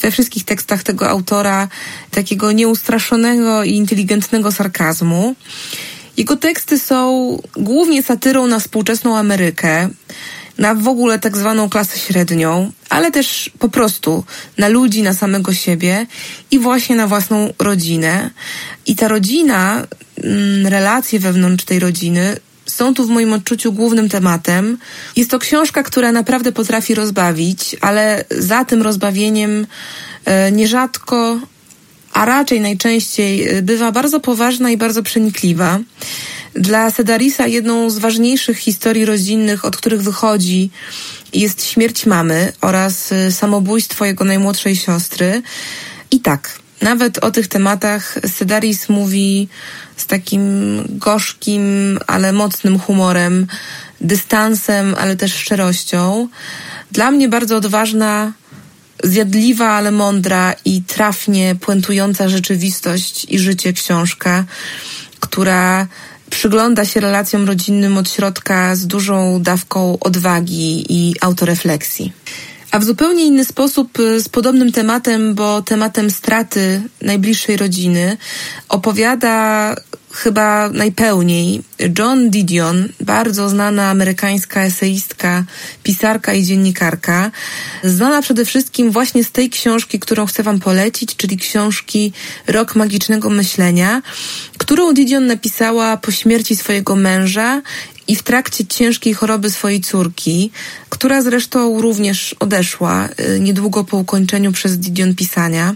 we 0.00 0.10
wszystkich 0.10 0.44
tekstach 0.44 0.82
tego 0.82 1.08
autora, 1.08 1.68
takiego 2.10 2.52
nieustraszonego 2.52 3.64
i 3.64 3.72
inteligentnego 3.74 4.52
sarkazmu. 4.52 5.34
Jego 6.20 6.36
teksty 6.36 6.78
są 6.78 7.38
głównie 7.56 8.02
satyrą 8.02 8.46
na 8.46 8.58
współczesną 8.58 9.16
Amerykę, 9.16 9.88
na 10.58 10.74
w 10.74 10.88
ogóle 10.88 11.18
tak 11.18 11.36
zwaną 11.36 11.68
klasę 11.68 11.98
średnią, 11.98 12.72
ale 12.88 13.10
też 13.10 13.50
po 13.58 13.68
prostu 13.68 14.24
na 14.58 14.68
ludzi, 14.68 15.02
na 15.02 15.14
samego 15.14 15.54
siebie 15.54 16.06
i 16.50 16.58
właśnie 16.58 16.96
na 16.96 17.06
własną 17.06 17.52
rodzinę. 17.58 18.30
I 18.86 18.96
ta 18.96 19.08
rodzina, 19.08 19.86
mm, 20.22 20.66
relacje 20.66 21.20
wewnątrz 21.20 21.64
tej 21.64 21.78
rodziny 21.78 22.36
są 22.66 22.94
tu 22.94 23.06
w 23.06 23.10
moim 23.10 23.32
odczuciu 23.32 23.72
głównym 23.72 24.08
tematem. 24.08 24.78
Jest 25.16 25.30
to 25.30 25.38
książka, 25.38 25.82
która 25.82 26.12
naprawdę 26.12 26.52
potrafi 26.52 26.94
rozbawić, 26.94 27.76
ale 27.80 28.24
za 28.30 28.64
tym 28.64 28.82
rozbawieniem 28.82 29.66
e, 30.24 30.52
nierzadko, 30.52 31.40
a 32.12 32.24
raczej 32.24 32.60
najczęściej 32.60 33.48
e, 33.48 33.62
bywa 33.62 33.92
bardzo 33.92 34.20
poważna 34.20 34.70
i 34.70 34.76
bardzo 34.76 35.02
przenikliwa. 35.02 35.78
Dla 36.54 36.90
Sedarisa 36.90 37.46
jedną 37.46 37.90
z 37.90 37.98
ważniejszych 37.98 38.58
historii 38.58 39.04
rodzinnych, 39.04 39.64
od 39.64 39.76
których 39.76 40.02
wychodzi, 40.02 40.70
jest 41.32 41.66
śmierć 41.66 42.06
mamy 42.06 42.52
oraz 42.60 43.12
e, 43.12 43.32
samobójstwo 43.32 44.04
jego 44.04 44.24
najmłodszej 44.24 44.76
siostry. 44.76 45.42
I 46.10 46.20
tak, 46.20 46.58
nawet 46.82 47.18
o 47.18 47.30
tych 47.30 47.48
tematach 47.48 48.18
Sedaris 48.26 48.88
mówi 48.88 49.48
z 49.96 50.06
takim 50.06 50.42
gorzkim, 50.88 51.98
ale 52.06 52.32
mocnym 52.32 52.78
humorem, 52.78 53.46
dystansem, 54.00 54.94
ale 54.98 55.16
też 55.16 55.34
szczerością. 55.34 56.28
Dla 56.92 57.10
mnie 57.10 57.28
bardzo 57.28 57.56
odważna, 57.56 58.32
zjadliwa, 59.04 59.68
ale 59.68 59.90
mądra 59.90 60.54
i 60.64 60.82
trafnie 60.82 61.56
puentująca 61.60 62.28
rzeczywistość 62.28 63.26
i 63.28 63.38
życie 63.38 63.72
książka, 63.72 64.44
która 65.20 65.86
przygląda 66.30 66.84
się 66.84 67.00
relacjom 67.00 67.46
rodzinnym 67.46 67.98
od 67.98 68.10
środka 68.10 68.76
z 68.76 68.86
dużą 68.86 69.42
dawką 69.42 69.98
odwagi 70.00 70.86
i 70.88 71.14
autorefleksji. 71.20 72.12
A 72.70 72.78
w 72.78 72.84
zupełnie 72.84 73.24
inny 73.24 73.44
sposób 73.44 73.98
y, 73.98 74.20
z 74.20 74.28
podobnym 74.28 74.72
tematem, 74.72 75.34
bo 75.34 75.62
tematem 75.62 76.10
straty 76.10 76.82
najbliższej 77.02 77.56
rodziny, 77.56 78.16
opowiada 78.68 79.76
chyba 80.12 80.68
najpełniej 80.68 81.62
John 81.98 82.30
Didion, 82.30 82.88
bardzo 83.00 83.48
znana 83.48 83.90
amerykańska 83.90 84.62
eseistka, 84.62 85.44
pisarka 85.82 86.34
i 86.34 86.44
dziennikarka, 86.44 87.30
znana 87.84 88.22
przede 88.22 88.44
wszystkim 88.44 88.90
właśnie 88.90 89.24
z 89.24 89.32
tej 89.32 89.50
książki, 89.50 89.98
którą 89.98 90.26
chcę 90.26 90.42
Wam 90.42 90.60
polecić, 90.60 91.16
czyli 91.16 91.36
książki 91.36 92.12
Rok 92.46 92.76
Magicznego 92.76 93.30
Myślenia, 93.30 94.02
którą 94.58 94.94
Didion 94.94 95.26
napisała 95.26 95.96
po 95.96 96.10
śmierci 96.10 96.56
swojego 96.56 96.96
męża 96.96 97.62
i 98.10 98.16
w 98.16 98.22
trakcie 98.22 98.66
ciężkiej 98.66 99.14
choroby 99.14 99.50
swojej 99.50 99.80
córki, 99.80 100.50
która 100.88 101.22
zresztą 101.22 101.80
również 101.80 102.34
odeszła 102.40 103.08
y, 103.08 103.40
niedługo 103.40 103.84
po 103.84 103.96
ukończeniu 103.96 104.52
przez 104.52 104.78
Didion 104.78 105.14
pisania. 105.14 105.74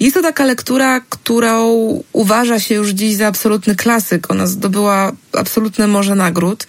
Jest 0.00 0.14
to 0.14 0.22
taka 0.22 0.44
lektura, 0.44 1.00
którą 1.00 1.76
uważa 2.12 2.60
się 2.60 2.74
już 2.74 2.90
dziś 2.90 3.16
za 3.16 3.26
absolutny 3.26 3.76
klasyk. 3.76 4.30
Ona 4.30 4.46
zdobyła 4.46 5.12
absolutne 5.32 5.86
morze 5.86 6.14
nagród. 6.14 6.66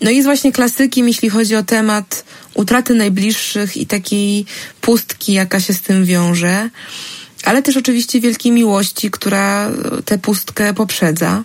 No 0.00 0.10
i 0.10 0.16
jest 0.16 0.26
właśnie 0.26 0.52
klasykiem, 0.52 1.08
jeśli 1.08 1.30
chodzi 1.30 1.56
o 1.56 1.62
temat 1.62 2.24
utraty 2.54 2.94
najbliższych 2.94 3.76
i 3.76 3.86
takiej 3.86 4.46
pustki, 4.80 5.32
jaka 5.32 5.60
się 5.60 5.74
z 5.74 5.80
tym 5.80 6.04
wiąże, 6.04 6.70
ale 7.44 7.62
też 7.62 7.76
oczywiście 7.76 8.20
wielkiej 8.20 8.52
miłości, 8.52 9.10
która 9.10 9.70
tę 10.04 10.18
pustkę 10.18 10.74
poprzedza. 10.74 11.42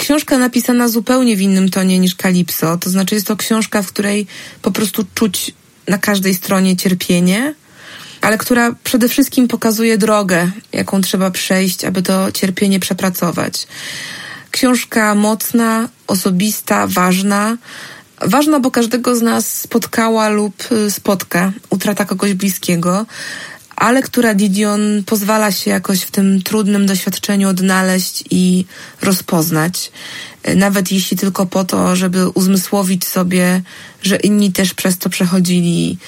Książka 0.00 0.38
napisana 0.38 0.88
zupełnie 0.88 1.36
w 1.36 1.40
innym 1.40 1.68
tonie 1.68 1.98
niż 1.98 2.14
Kalipso, 2.14 2.76
to 2.76 2.90
znaczy 2.90 3.14
jest 3.14 3.26
to 3.26 3.36
książka, 3.36 3.82
w 3.82 3.86
której 3.86 4.26
po 4.62 4.70
prostu 4.70 5.04
czuć 5.14 5.52
na 5.88 5.98
każdej 5.98 6.34
stronie 6.34 6.76
cierpienie, 6.76 7.54
ale 8.20 8.38
która 8.38 8.74
przede 8.84 9.08
wszystkim 9.08 9.48
pokazuje 9.48 9.98
drogę, 9.98 10.50
jaką 10.72 11.00
trzeba 11.00 11.30
przejść, 11.30 11.84
aby 11.84 12.02
to 12.02 12.32
cierpienie 12.32 12.80
przepracować. 12.80 13.66
Książka 14.50 15.14
mocna, 15.14 15.88
osobista, 16.06 16.86
ważna. 16.86 17.56
Ważna, 18.20 18.60
bo 18.60 18.70
każdego 18.70 19.16
z 19.16 19.22
nas 19.22 19.60
spotkała 19.60 20.28
lub 20.28 20.72
y, 20.72 20.90
spotka 20.90 21.52
utrata 21.70 22.04
kogoś 22.04 22.34
bliskiego, 22.34 23.06
ale 23.80 24.02
która 24.02 24.34
Didion 24.34 24.80
pozwala 25.06 25.52
się 25.52 25.70
jakoś 25.70 26.02
w 26.02 26.10
tym 26.10 26.42
trudnym 26.42 26.86
doświadczeniu 26.86 27.48
odnaleźć 27.48 28.24
i 28.30 28.64
rozpoznać. 29.02 29.92
Y, 30.48 30.56
nawet 30.56 30.92
jeśli 30.92 31.16
tylko 31.16 31.46
po 31.46 31.64
to, 31.64 31.96
żeby 31.96 32.28
uzmysłowić 32.28 33.06
sobie, 33.06 33.62
że 34.02 34.16
inni 34.16 34.52
też 34.52 34.74
przez 34.74 34.98
to 34.98 35.10
przechodzili 35.10 35.98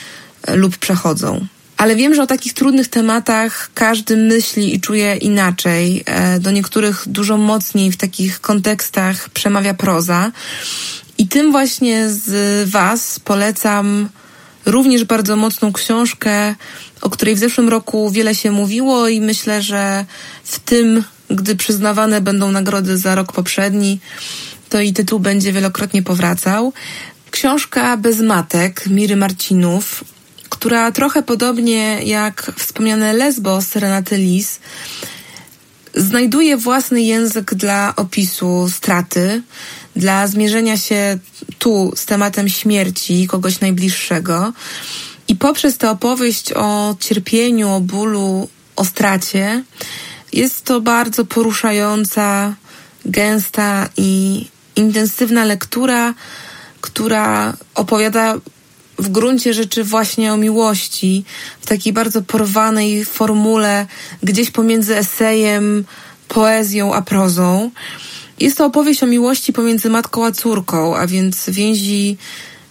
y, 0.49 0.57
lub 0.57 0.77
przechodzą. 0.77 1.47
Ale 1.77 1.97
wiem, 1.97 2.15
że 2.15 2.23
o 2.23 2.27
takich 2.27 2.55
trudnych 2.55 2.89
tematach 2.89 3.71
każdy 3.75 4.17
myśli 4.17 4.75
i 4.75 4.81
czuje 4.81 5.17
inaczej. 5.17 6.03
E, 6.07 6.41
do 6.41 6.51
niektórych 6.51 7.05
dużo 7.07 7.37
mocniej 7.37 7.93
w 7.93 7.97
takich 7.97 8.41
kontekstach 8.41 9.29
przemawia 9.29 9.75
proza. 9.75 10.33
I 11.19 11.29
tym 11.29 11.53
właśnie 11.53 12.09
z 12.09 12.71
Was 12.71 13.21
polecam 13.21 14.09
również 14.67 15.05
bardzo 15.05 15.37
mocną 15.37 15.73
książkę, 15.73 16.55
o 17.01 17.11
której 17.11 17.35
w 17.35 17.39
zeszłym 17.39 17.69
roku 17.69 18.11
wiele 18.11 18.35
się 18.35 18.51
mówiło 18.51 19.09
i 19.09 19.21
myślę, 19.21 19.63
że 19.63 20.05
w 20.45 20.59
tym, 20.59 21.05
gdy 21.31 21.57
przyznawane 21.57 22.21
będą 22.21 22.53
nagrody 22.53 22.99
za 22.99 23.15
rok 23.15 23.33
poprzedni, 23.33 24.01
to 24.69 24.81
i 24.81 24.93
tytuł 24.93 25.19
będzie 25.19 25.53
wielokrotnie 25.53 26.03
powracał. 26.03 26.73
Książka 27.31 27.97
Bez 27.97 28.21
matek 28.21 28.87
Miry 28.87 29.17
Marcinów 29.17 30.05
która 30.63 30.93
trochę 30.93 31.23
podobnie 31.23 32.03
jak 32.03 32.53
wspomniane 32.59 33.13
Lesbos 33.13 33.77
Renaty 33.77 34.17
Lis 34.17 34.61
znajduje 35.95 36.57
własny 36.57 37.03
język 37.03 37.55
dla 37.55 37.97
opisu 37.97 38.69
straty, 38.73 39.43
dla 39.97 40.27
zmierzenia 40.27 40.77
się 40.77 41.19
tu 41.59 41.93
z 41.97 42.07
tematem 42.07 42.49
śmierci 42.49 43.27
kogoś 43.27 43.61
najbliższego. 43.61 44.53
I 45.29 45.37
poprzez 45.37 45.79
tę 45.79 45.91
opowieść 45.91 46.53
o 46.53 46.97
cierpieniu, 47.01 47.71
o 47.71 47.81
bólu, 47.81 48.49
o 48.77 48.85
stracie, 48.85 49.65
jest 50.33 50.65
to 50.65 50.81
bardzo 50.81 51.25
poruszająca, 51.25 52.55
gęsta 53.05 53.89
i 53.97 54.47
intensywna 54.77 55.45
lektura, 55.45 56.15
która 56.81 57.57
opowiada 57.75 58.35
w 58.99 59.09
gruncie 59.09 59.55
rzeczy 59.55 59.85
właśnie 59.85 60.33
o 60.33 60.37
miłości, 60.37 61.25
w 61.61 61.67
takiej 61.67 61.93
bardzo 61.93 62.23
porwanej 62.23 63.05
formule, 63.05 63.87
gdzieś 64.23 64.51
pomiędzy 64.51 64.97
esejem, 64.97 65.85
poezją 66.29 66.95
a 66.95 67.03
prozą. 67.03 67.71
Jest 68.43 68.59
to 68.59 68.67
opowieść 68.67 69.03
o 69.03 69.07
miłości 69.07 69.53
pomiędzy 69.53 69.91
matką 69.91 70.27
a 70.27 70.33
córką, 70.33 70.97
a 70.97 71.07
więc 71.07 71.51
więzi 71.51 72.17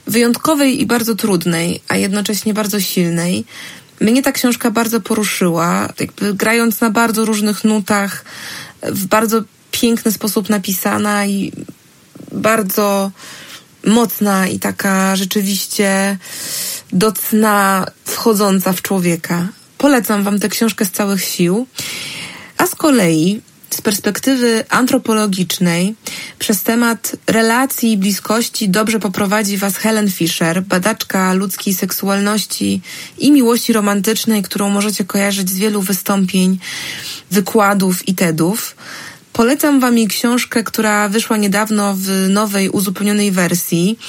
wyjątkowej 0.08 0.82
i 0.82 0.86
bardzo 0.86 1.16
trudnej, 1.16 1.82
a 1.88 1.98
jednocześnie 1.98 2.54
bardzo 2.54 2.80
silnej. 2.80 3.46
Mnie 4.02 4.22
ta 4.22 4.32
książka 4.32 4.72
bardzo 4.72 5.02
poruszyła, 5.02 5.90
jakby 6.00 6.34
grając 6.34 6.82
na 6.82 6.90
bardzo 6.90 7.26
różnych 7.26 7.64
nutach, 7.64 8.26
w 8.82 9.06
bardzo 9.06 9.44
piękny 9.72 10.12
sposób 10.12 10.50
napisana 10.50 11.26
i 11.26 11.52
bardzo 12.32 13.12
mocna 13.86 14.48
i 14.48 14.60
taka 14.60 15.16
rzeczywiście 15.16 16.18
do 16.94 17.12
cna 17.12 17.86
wchodząca 18.06 18.74
w 18.74 18.82
człowieka. 18.82 19.48
Polecam 19.78 20.24
Wam 20.24 20.40
tę 20.40 20.50
książkę 20.50 20.86
z 20.86 20.92
całych 20.92 21.24
sił. 21.24 21.68
A 22.58 22.68
z 22.68 22.76
kolei 22.76 23.42
z 23.74 23.82
perspektywy 23.82 24.64
antropologicznej 24.70 25.96
przez 26.40 26.64
temat 26.64 27.16
relacji 27.28 27.92
i 27.92 27.98
bliskości 27.98 28.70
dobrze 28.70 29.00
poprowadzi 29.00 29.58
Was 29.58 29.78
Helen 29.78 30.12
Fisher, 30.12 30.64
badaczka 30.64 31.34
ludzkiej 31.34 31.74
seksualności 31.74 32.82
i 33.18 33.32
miłości 33.32 33.74
romantycznej, 33.74 34.44
którą 34.44 34.70
możecie 34.70 35.06
kojarzyć 35.06 35.50
z 35.50 35.58
wielu 35.58 35.82
wystąpień, 35.82 36.60
wykładów 37.32 38.08
i 38.08 38.16
TEDów. 38.16 38.76
Polecam 39.34 39.80
Wam 39.80 39.98
jej 39.98 40.08
książkę, 40.08 40.64
która 40.64 41.10
wyszła 41.10 41.38
niedawno 41.38 41.96
w 41.98 42.28
nowej, 42.30 42.70
uzupełnionej 42.70 43.32
wersji. 43.32 44.00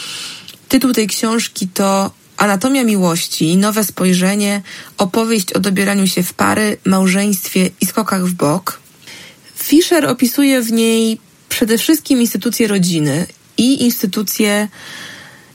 Tytuł 0.69 0.93
tej 0.93 1.07
książki 1.07 1.69
to 1.69 2.11
Anatomia 2.37 2.85
miłości, 2.85 3.57
nowe 3.57 3.85
spojrzenie, 3.85 4.63
opowieść 4.99 5.53
o 5.53 5.61
dobieraniu 5.61 6.07
się 6.07 6.23
w 6.23 6.35
pary, 6.35 6.77
małżeństwie 6.85 7.71
i 7.81 7.87
skokach 7.87 8.27
w 8.27 8.33
bok. 8.35 8.82
Fisher 9.63 10.07
opisuje 10.07 10.63
w 10.63 10.73
niej 10.73 11.19
przede 11.49 11.79
wszystkim 11.79 12.21
instytucje 12.21 12.69
rodziny 12.69 13.27
i 13.57 13.83
instytucje, 13.83 14.69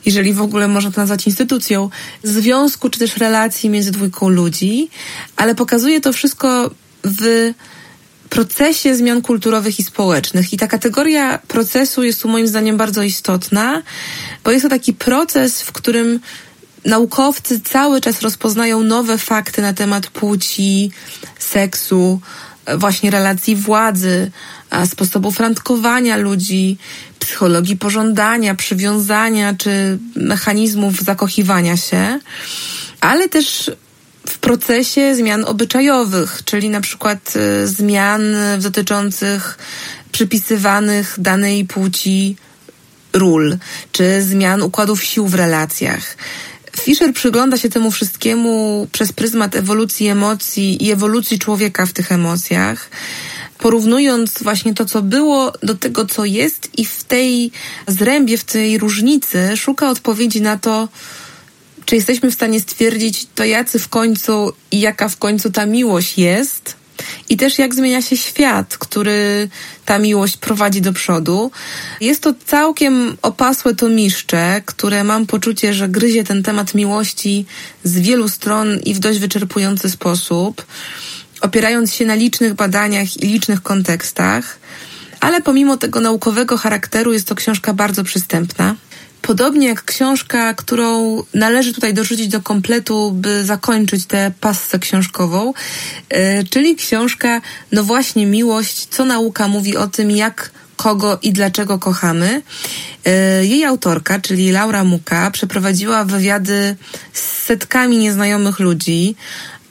jeżeli 0.06 0.32
w 0.32 0.40
ogóle 0.40 0.68
można 0.68 0.90
to 0.90 1.00
nazwać 1.00 1.26
instytucją, 1.26 1.90
związku 2.22 2.90
czy 2.90 2.98
też 2.98 3.16
relacji 3.16 3.70
między 3.70 3.90
dwójką 3.90 4.28
ludzi, 4.28 4.90
ale 5.36 5.54
pokazuje 5.54 6.00
to 6.00 6.12
wszystko 6.12 6.70
w 7.04 7.52
procesie 8.28 8.96
zmian 8.96 9.22
kulturowych 9.22 9.80
i 9.80 9.84
społecznych. 9.84 10.52
I 10.52 10.56
ta 10.56 10.66
kategoria 10.66 11.38
procesu 11.38 12.02
jest 12.02 12.22
tu 12.22 12.28
moim 12.28 12.46
zdaniem 12.46 12.76
bardzo 12.76 13.02
istotna, 13.02 13.82
bo 14.44 14.50
jest 14.50 14.62
to 14.62 14.68
taki 14.68 14.92
proces, 14.92 15.62
w 15.62 15.72
którym 15.72 16.20
naukowcy 16.84 17.60
cały 17.60 18.00
czas 18.00 18.22
rozpoznają 18.22 18.82
nowe 18.82 19.18
fakty 19.18 19.62
na 19.62 19.72
temat 19.72 20.06
płci, 20.06 20.90
seksu, 21.38 22.20
właśnie 22.76 23.10
relacji 23.10 23.56
władzy, 23.56 24.30
sposobów 24.86 25.40
randkowania 25.40 26.16
ludzi, 26.16 26.78
psychologii 27.18 27.76
pożądania, 27.76 28.54
przywiązania 28.54 29.54
czy 29.54 29.98
mechanizmów 30.16 31.00
zakochiwania 31.00 31.76
się, 31.76 32.18
ale 33.00 33.28
też 33.28 33.70
w 34.28 34.38
procesie 34.38 35.14
zmian 35.14 35.44
obyczajowych, 35.44 36.40
czyli 36.44 36.70
na 36.70 36.80
przykład 36.80 37.34
y, 37.36 37.68
zmian 37.68 38.22
dotyczących 38.60 39.58
przypisywanych 40.12 41.14
danej 41.18 41.64
płci 41.64 42.36
ról, 43.12 43.58
czy 43.92 44.22
zmian 44.22 44.62
układów 44.62 45.04
sił 45.04 45.26
w 45.26 45.34
relacjach. 45.34 46.16
Fischer 46.80 47.12
przygląda 47.12 47.58
się 47.58 47.68
temu 47.68 47.90
wszystkiemu 47.90 48.86
przez 48.92 49.12
pryzmat 49.12 49.56
ewolucji 49.56 50.06
emocji 50.06 50.84
i 50.84 50.92
ewolucji 50.92 51.38
człowieka 51.38 51.86
w 51.86 51.92
tych 51.92 52.12
emocjach, 52.12 52.90
porównując 53.58 54.42
właśnie 54.42 54.74
to, 54.74 54.84
co 54.84 55.02
było, 55.02 55.52
do 55.62 55.74
tego, 55.74 56.06
co 56.06 56.24
jest, 56.24 56.78
i 56.78 56.84
w 56.84 57.04
tej 57.04 57.50
zrębie, 57.86 58.38
w 58.38 58.44
tej 58.44 58.78
różnicy 58.78 59.56
szuka 59.56 59.90
odpowiedzi 59.90 60.40
na 60.40 60.58
to, 60.58 60.88
czy 61.84 61.96
jesteśmy 61.96 62.30
w 62.30 62.34
stanie 62.34 62.60
stwierdzić 62.60 63.26
to, 63.34 63.44
jacy 63.44 63.78
w 63.78 63.88
końcu 63.88 64.52
i 64.70 64.80
jaka 64.80 65.08
w 65.08 65.16
końcu 65.16 65.50
ta 65.50 65.66
miłość 65.66 66.18
jest, 66.18 66.77
i 67.28 67.36
też 67.36 67.58
jak 67.58 67.74
zmienia 67.74 68.02
się 68.02 68.16
świat, 68.16 68.76
który 68.78 69.48
ta 69.84 69.98
miłość 69.98 70.36
prowadzi 70.36 70.80
do 70.80 70.92
przodu. 70.92 71.50
Jest 72.00 72.22
to 72.22 72.34
całkiem 72.46 73.16
opasłe 73.22 73.74
to 73.74 73.88
miszcze, 73.88 74.62
które 74.64 75.04
mam 75.04 75.26
poczucie, 75.26 75.74
że 75.74 75.88
gryzie 75.88 76.24
ten 76.24 76.42
temat 76.42 76.74
miłości 76.74 77.46
z 77.84 77.98
wielu 77.98 78.28
stron 78.28 78.78
i 78.78 78.94
w 78.94 78.98
dość 78.98 79.18
wyczerpujący 79.18 79.90
sposób, 79.90 80.66
opierając 81.40 81.94
się 81.94 82.04
na 82.04 82.14
licznych 82.14 82.54
badaniach 82.54 83.16
i 83.16 83.26
licznych 83.26 83.62
kontekstach. 83.62 84.58
Ale 85.20 85.42
pomimo 85.42 85.76
tego 85.76 86.00
naukowego 86.00 86.56
charakteru 86.56 87.12
jest 87.12 87.28
to 87.28 87.34
książka 87.34 87.74
bardzo 87.74 88.04
przystępna. 88.04 88.74
Podobnie 89.22 89.68
jak 89.68 89.84
książka, 89.84 90.54
którą 90.54 91.22
należy 91.34 91.74
tutaj 91.74 91.94
dorzucić 91.94 92.28
do 92.28 92.42
kompletu, 92.42 93.12
by 93.12 93.44
zakończyć 93.44 94.06
tę 94.06 94.32
passę 94.40 94.78
książkową, 94.78 95.52
yy, 96.10 96.18
czyli 96.50 96.76
książka, 96.76 97.40
no 97.72 97.84
właśnie, 97.84 98.26
Miłość, 98.26 98.86
co 98.86 99.04
nauka 99.04 99.48
mówi 99.48 99.76
o 99.76 99.88
tym, 99.88 100.10
jak 100.10 100.50
kogo 100.78 101.18
i 101.22 101.32
dlaczego 101.32 101.78
kochamy. 101.78 102.42
E, 103.04 103.44
jej 103.44 103.64
autorka, 103.64 104.20
czyli 104.20 104.52
Laura 104.52 104.84
Muka, 104.84 105.30
przeprowadziła 105.30 106.04
wywiady 106.04 106.76
z 107.12 107.20
setkami 107.20 107.98
nieznajomych 107.98 108.58
ludzi 108.58 109.14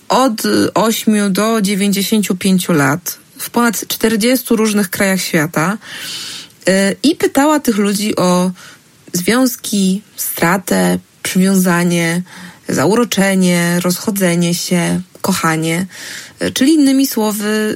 od 0.10 0.44
8 0.74 1.34
do 1.34 1.62
95 1.62 2.70
lat 2.70 3.18
w 3.38 3.50
ponad 3.50 3.88
40 3.88 4.56
różnych 4.56 4.90
krajach 4.90 5.22
świata 5.22 5.78
e, 6.68 6.96
i 7.04 7.16
pytała 7.16 7.60
tych 7.60 7.78
ludzi 7.78 8.16
o 8.16 8.52
związki, 9.18 10.02
stratę, 10.16 11.00
przywiązanie, 11.24 12.22
zauroczenie, 12.70 13.80
rozchodzenie 13.84 14.56
się, 14.56 15.02
kochanie, 15.22 15.86
czyli 16.54 16.74
innymi 16.74 17.08
słowy, 17.08 17.76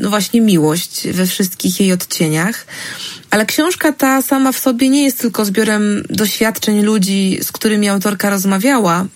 no 0.00 0.10
właśnie 0.10 0.40
miłość 0.40 1.08
we 1.08 1.26
wszystkich 1.26 1.80
jej 1.80 1.92
odcieniach. 1.92 2.66
Ale 3.30 3.46
książka 3.46 3.92
ta 3.92 4.22
sama 4.22 4.52
w 4.52 4.58
sobie 4.58 4.88
nie 4.88 5.04
jest 5.04 5.18
tylko 5.18 5.44
zbiorem 5.44 6.04
doświadczeń 6.10 6.82
ludzi, 6.82 7.38
z 7.42 7.52
którymi 7.52 7.88
autorka 7.88 8.30
rozmawiała, 8.30 9.06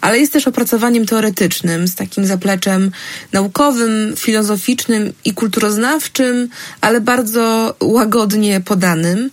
ale 0.00 0.18
jest 0.18 0.32
też 0.32 0.46
opracowaniem 0.46 1.06
teoretycznym, 1.06 1.88
z 1.88 1.94
takim 1.94 2.26
zapleczem 2.26 2.90
naukowym, 3.32 4.14
filozoficznym 4.16 5.12
i 5.24 5.34
kulturoznawczym, 5.34 6.48
ale 6.80 7.00
bardzo 7.00 7.74
łagodnie 7.80 8.60
podanym. 8.60 9.30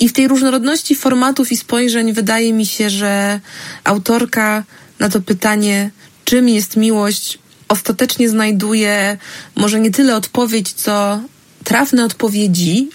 I 0.00 0.08
w 0.08 0.12
tej 0.12 0.28
różnorodności 0.28 0.94
formatów 0.94 1.52
i 1.52 1.56
spojrzeń 1.56 2.12
wydaje 2.12 2.52
mi 2.52 2.66
się, 2.66 2.90
że 2.90 3.40
autorka 3.84 4.64
na 4.98 5.08
to 5.08 5.20
pytanie, 5.20 5.90
czym 6.24 6.48
jest 6.48 6.76
miłość, 6.76 7.38
ostatecznie 7.68 8.28
znajduje 8.28 9.18
może 9.54 9.80
nie 9.80 9.90
tyle 9.90 10.16
odpowiedź, 10.16 10.72
co 10.72 11.20
trafne 11.64 12.04
odpowiedzi. 12.04 12.90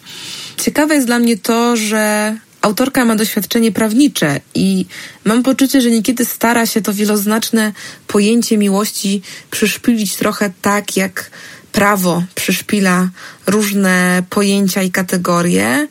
Ciekawe 0.57 0.95
jest 0.95 1.07
dla 1.07 1.19
mnie 1.19 1.37
to, 1.37 1.77
że 1.77 2.35
autorka 2.61 3.05
ma 3.05 3.15
doświadczenie 3.15 3.71
prawnicze 3.71 4.39
i 4.55 4.85
mam 5.25 5.43
poczucie, 5.43 5.81
że 5.81 5.91
niekiedy 5.91 6.25
stara 6.25 6.65
się 6.65 6.81
to 6.81 6.93
wieloznaczne 6.93 7.71
pojęcie 8.07 8.57
miłości 8.57 9.21
przyszpilić 9.51 10.15
trochę 10.15 10.51
tak, 10.61 10.97
jak 10.97 11.31
prawo 11.71 12.23
przyszpila 12.35 13.09
różne 13.47 14.23
pojęcia 14.29 14.81
i 14.81 14.91
kategorie 14.91 15.87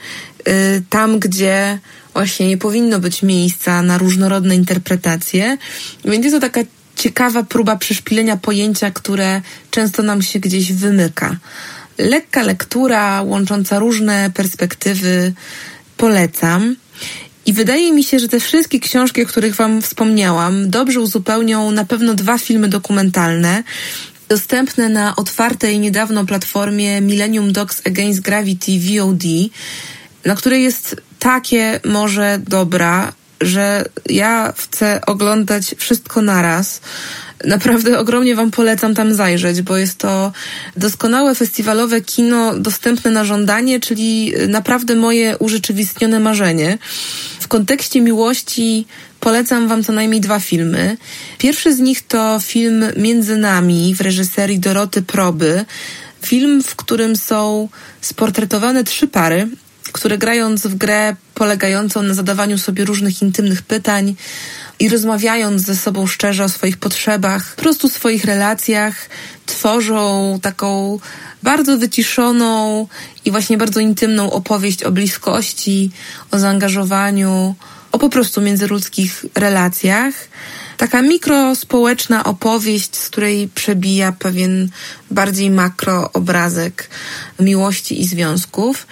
tam, 0.91 1.19
gdzie 1.19 1.79
właśnie 2.15 2.49
nie 2.49 2.59
powinno 2.59 2.99
być 2.99 3.23
miejsca 3.23 3.83
na 3.83 3.99
różnorodne 3.99 4.57
interpretacje. 4.57 5.59
Jest 6.05 6.35
to 6.35 6.41
taka 6.41 6.61
ciekawa 6.97 7.43
próba 7.43 7.77
przyszpilenia 7.77 8.37
pojęcia, 8.37 8.91
które 8.91 9.41
często 9.71 10.03
nam 10.03 10.23
się 10.23 10.41
gdzieś 10.41 10.73
wymyka. 10.73 11.37
Lekka 11.99 12.43
lektura, 12.43 13.23
łącząca 13.23 13.79
różne 13.79 14.31
perspektywy, 14.35 15.33
polecam. 15.97 16.77
I 17.47 17.53
wydaje 17.53 17.93
mi 17.93 18.05
się, 18.05 18.19
że 18.19 18.29
te 18.29 18.41
wszystkie 18.41 18.81
książki, 18.81 19.23
o 19.23 19.27
których 19.27 19.55
Wam 19.55 19.83
wspomniałam, 19.83 20.71
dobrze 20.71 21.01
uzupełnią 21.01 21.71
na 21.71 21.85
pewno 21.85 22.15
dwa 22.15 22.39
filmy 22.39 22.69
dokumentalne, 22.69 23.63
dostępne 24.29 24.89
na 24.89 25.17
otwartej 25.17 25.79
niedawno 25.79 26.27
platformie 26.27 27.01
Millennium 27.01 27.53
Dogs 27.53 27.83
Against 27.87 28.21
Gravity 28.21 28.73
VOD 28.79 29.25
na 30.25 30.35
której 30.35 30.63
jest 30.63 30.97
takie 31.19 31.81
morze 31.85 32.41
dobra, 32.49 33.13
że 33.41 33.85
ja 34.09 34.53
chcę 34.57 35.01
oglądać 35.07 35.75
wszystko 35.79 36.23
naraz. 36.23 36.81
Naprawdę 37.45 37.99
ogromnie 37.99 38.35
Wam 38.37 38.51
polecam 38.51 38.95
tam 38.95 39.15
zajrzeć, 39.15 39.63
bo 39.63 39.77
jest 39.77 39.99
to 39.99 40.33
doskonałe 40.77 41.35
festiwalowe 41.35 42.01
kino 42.01 42.55
dostępne 42.59 43.11
na 43.11 43.25
żądanie, 43.25 43.81
czyli 43.81 44.33
naprawdę 44.49 44.97
moje 44.97 45.39
urzeczywistnione 45.39 46.21
marzenie. 46.21 46.79
W 47.41 47.49
kontekście 47.49 48.01
miłości 48.01 48.87
polecam 49.21 49.69
Wam 49.69 49.85
co 49.85 49.93
najmniej 49.93 50.21
dwa 50.21 50.41
filmy. 50.41 50.97
Pierwszy 51.39 51.75
z 51.75 51.79
nich 51.79 52.07
to 52.07 52.41
film 52.41 52.85
Między 52.97 53.37
nami 53.37 53.95
w 53.95 54.01
reżyserii 54.01 54.59
Doroty 54.59 55.03
Proby. 55.03 55.65
Film, 56.25 56.63
w 56.63 56.77
którym 56.77 57.17
są 57.17 57.69
sportretowane 58.01 58.85
trzy 58.85 59.09
pary, 59.09 59.49
które 59.93 60.19
grając 60.19 60.67
w 60.67 60.75
grę 60.75 61.17
polegającą 61.35 62.03
na 62.03 62.15
zadawaniu 62.15 62.59
sobie 62.59 62.85
różnych 62.85 63.23
intymnych 63.23 63.63
pytań 63.63 64.15
i 64.79 64.89
rozmawiając 64.89 65.63
ze 65.63 65.77
sobą 65.77 66.07
szczerze 66.07 66.45
o 66.45 66.49
swoich 66.49 66.77
potrzebach, 66.77 67.55
po 67.55 67.63
prostu 67.63 67.89
swoich 67.89 68.25
relacjach, 68.25 68.95
tworzą 69.47 70.39
taką 70.43 70.99
bardzo 71.43 71.79
wyciszoną 71.79 72.87
i 73.25 73.31
właśnie 73.31 73.57
bardzo 73.57 73.81
intymną 73.81 74.33
opowieść 74.33 74.85
o 74.85 74.91
bliskości, 74.91 75.91
o 76.31 76.39
zaangażowaniu, 76.39 77.55
o 77.93 77.99
po 77.99 78.09
prostu 78.09 78.41
międzyludzkich 78.41 79.25
relacjach. 79.35 80.15
Taka 80.77 81.03
mikrospołeczna 81.03 82.25
opowieść, 82.25 82.97
z 82.97 83.09
której 83.11 83.49
przebija 83.49 84.13
pewien 84.13 84.69
bardziej 85.11 85.51
makroobrazek 85.51 86.91
miłości 87.41 88.01
i 88.01 88.07
związków. 88.07 88.87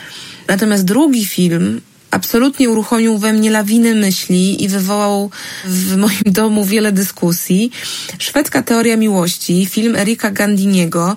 Natomiast 0.50 0.84
drugi 0.84 1.26
film 1.26 1.80
absolutnie 2.10 2.70
uruchomił 2.70 3.18
we 3.18 3.32
mnie 3.32 3.50
lawinę 3.50 3.94
myśli 3.94 4.64
i 4.64 4.68
wywołał 4.68 5.30
w 5.64 5.96
moim 5.96 6.32
domu 6.40 6.64
wiele 6.64 6.92
dyskusji. 6.92 7.70
Szwedzka 8.18 8.62
teoria 8.62 8.96
miłości, 8.96 9.66
film 9.66 9.96
Erika 9.96 10.30
Gandiniego, 10.30 11.16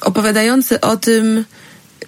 opowiadający 0.00 0.80
o 0.80 0.96
tym, 0.96 1.44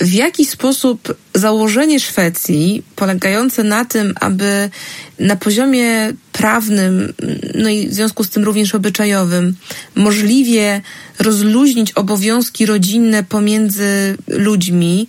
w 0.01 0.13
jaki 0.13 0.47
sposób 0.47 1.15
założenie 1.35 2.01
Szwecji, 2.01 2.83
polegające 2.97 3.63
na 3.63 3.85
tym, 3.85 4.15
aby 4.21 4.71
na 5.19 5.37
poziomie 5.37 6.13
prawnym, 6.33 7.13
no 7.55 7.69
i 7.69 7.89
w 7.89 7.95
związku 7.95 8.25
z 8.25 8.31
tym 8.31 8.45
również 8.45 8.75
obyczajowym, 8.75 9.57
możliwie 9.95 10.81
rozluźnić 11.19 11.93
obowiązki 11.93 12.67
rodzinne 12.67 13.25
pomiędzy 13.25 14.17
ludźmi, 14.29 15.09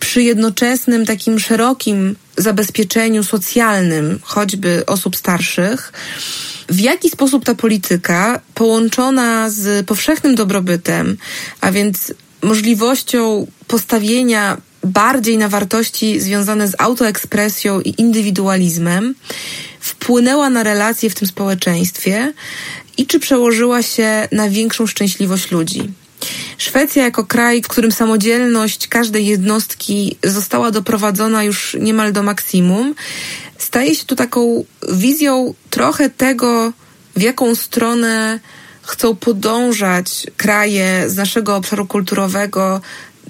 przy 0.00 0.22
jednoczesnym 0.22 1.06
takim 1.06 1.38
szerokim 1.38 2.16
zabezpieczeniu 2.36 3.24
socjalnym, 3.24 4.18
choćby 4.22 4.86
osób 4.86 5.16
starszych, 5.16 5.92
w 6.68 6.80
jaki 6.80 7.10
sposób 7.10 7.44
ta 7.44 7.54
polityka 7.54 8.40
połączona 8.54 9.50
z 9.50 9.86
powszechnym 9.86 10.34
dobrobytem, 10.34 11.16
a 11.60 11.72
więc 11.72 12.14
możliwością 12.42 13.46
postawienia 13.66 14.56
bardziej 14.84 15.38
na 15.38 15.48
wartości 15.48 16.20
związane 16.20 16.68
z 16.68 16.74
autoekspresją 16.78 17.80
i 17.80 17.94
indywidualizmem, 17.98 19.14
wpłynęła 19.80 20.50
na 20.50 20.62
relacje 20.62 21.10
w 21.10 21.14
tym 21.14 21.28
społeczeństwie 21.28 22.32
i 22.96 23.06
czy 23.06 23.20
przełożyła 23.20 23.82
się 23.82 24.28
na 24.32 24.48
większą 24.48 24.86
szczęśliwość 24.86 25.50
ludzi. 25.50 25.92
Szwecja 26.58 27.04
jako 27.04 27.24
kraj, 27.24 27.62
w 27.62 27.68
którym 27.68 27.92
samodzielność 27.92 28.88
każdej 28.88 29.26
jednostki 29.26 30.16
została 30.24 30.70
doprowadzona 30.70 31.44
już 31.44 31.76
niemal 31.80 32.12
do 32.12 32.22
maksimum, 32.22 32.94
staje 33.58 33.94
się 33.94 34.04
tu 34.04 34.16
taką 34.16 34.64
wizją 34.92 35.54
trochę 35.70 36.10
tego, 36.10 36.72
w 37.16 37.22
jaką 37.22 37.54
stronę 37.54 38.40
chcą 38.82 39.16
podążać 39.16 40.26
kraje 40.36 41.04
z 41.06 41.16
naszego 41.16 41.56
obszaru 41.56 41.86
kulturowego 41.86 42.80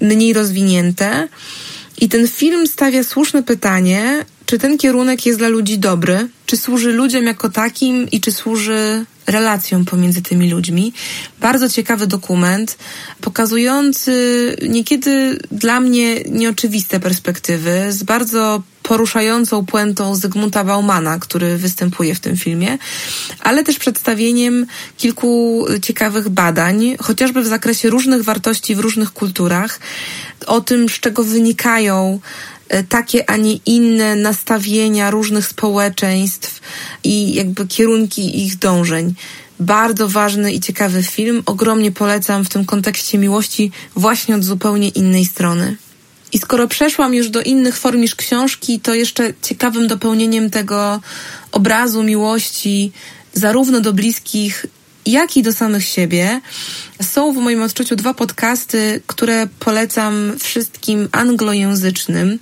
mniej 0.01 0.33
rozwinięte. 0.33 1.27
I 2.01 2.09
ten 2.09 2.27
film 2.27 2.67
stawia 2.67 3.03
słuszne 3.03 3.43
pytanie, 3.43 4.25
czy 4.45 4.59
ten 4.59 4.77
kierunek 4.77 5.25
jest 5.25 5.39
dla 5.39 5.47
ludzi 5.47 5.77
dobry, 5.77 6.29
czy 6.45 6.57
służy 6.57 6.91
ludziom 6.91 7.23
jako 7.23 7.49
takim 7.49 8.09
i 8.11 8.21
czy 8.21 8.31
służy 8.31 9.05
relacjom 9.27 9.85
pomiędzy 9.85 10.21
tymi 10.21 10.51
ludźmi. 10.51 10.93
Bardzo 11.39 11.69
ciekawy 11.69 12.07
dokument, 12.07 12.77
pokazujący 13.21 14.55
niekiedy 14.69 15.39
dla 15.51 15.79
mnie 15.79 16.21
nieoczywiste 16.23 16.99
perspektywy, 16.99 17.85
z 17.89 18.03
bardzo 18.03 18.61
poruszającą 18.83 19.65
puentą 19.65 20.15
Zygmunta 20.15 20.63
Baumana, 20.63 21.19
który 21.19 21.57
występuje 21.57 22.15
w 22.15 22.19
tym 22.19 22.37
filmie, 22.37 22.77
ale 23.39 23.63
też 23.63 23.79
przedstawieniem 23.79 24.65
kilku 24.97 25.65
ciekawych 25.81 26.29
badań, 26.29 26.95
chociażby 26.99 27.41
w 27.41 27.47
zakresie 27.47 27.89
różnych 27.89 28.23
wartości 28.23 28.75
w 28.75 28.79
różnych 28.79 29.13
kulturach, 29.13 29.79
o 30.45 30.61
tym, 30.61 30.89
z 30.89 30.91
czego 30.91 31.23
wynikają 31.23 32.19
takie, 32.89 33.29
a 33.29 33.37
nie 33.37 33.53
inne 33.53 34.15
nastawienia 34.15 35.11
różnych 35.11 35.47
społeczeństw 35.47 36.59
i 37.03 37.33
jakby 37.33 37.67
kierunki 37.67 38.45
ich 38.45 38.57
dążeń. 38.57 39.13
Bardzo 39.59 40.07
ważny 40.07 40.53
i 40.53 40.59
ciekawy 40.59 41.03
film. 41.03 41.43
Ogromnie 41.45 41.91
polecam 41.91 42.45
w 42.45 42.49
tym 42.49 42.65
kontekście 42.65 43.17
miłości 43.17 43.71
właśnie 43.95 44.35
od 44.35 44.43
zupełnie 44.43 44.89
innej 44.89 45.25
strony. 45.25 45.77
I 46.33 46.39
skoro 46.39 46.67
przeszłam 46.67 47.13
już 47.13 47.29
do 47.29 47.41
innych 47.41 47.77
form 47.77 48.01
niż 48.01 48.15
książki, 48.15 48.79
to 48.79 48.93
jeszcze 48.93 49.33
ciekawym 49.41 49.87
dopełnieniem 49.87 50.49
tego 50.49 51.01
obrazu 51.51 52.03
miłości, 52.03 52.91
zarówno 53.33 53.81
do 53.81 53.93
bliskich, 53.93 54.65
jak 55.07 55.37
i 55.37 55.43
do 55.43 55.53
samych 55.53 55.85
siebie. 55.85 56.41
Są 57.01 57.33
w 57.33 57.37
moim 57.37 57.61
odczuciu 57.61 57.95
dwa 57.95 58.13
podcasty, 58.13 59.01
które 59.07 59.47
polecam 59.59 60.35
wszystkim 60.39 61.09
anglojęzycznym. 61.11 62.39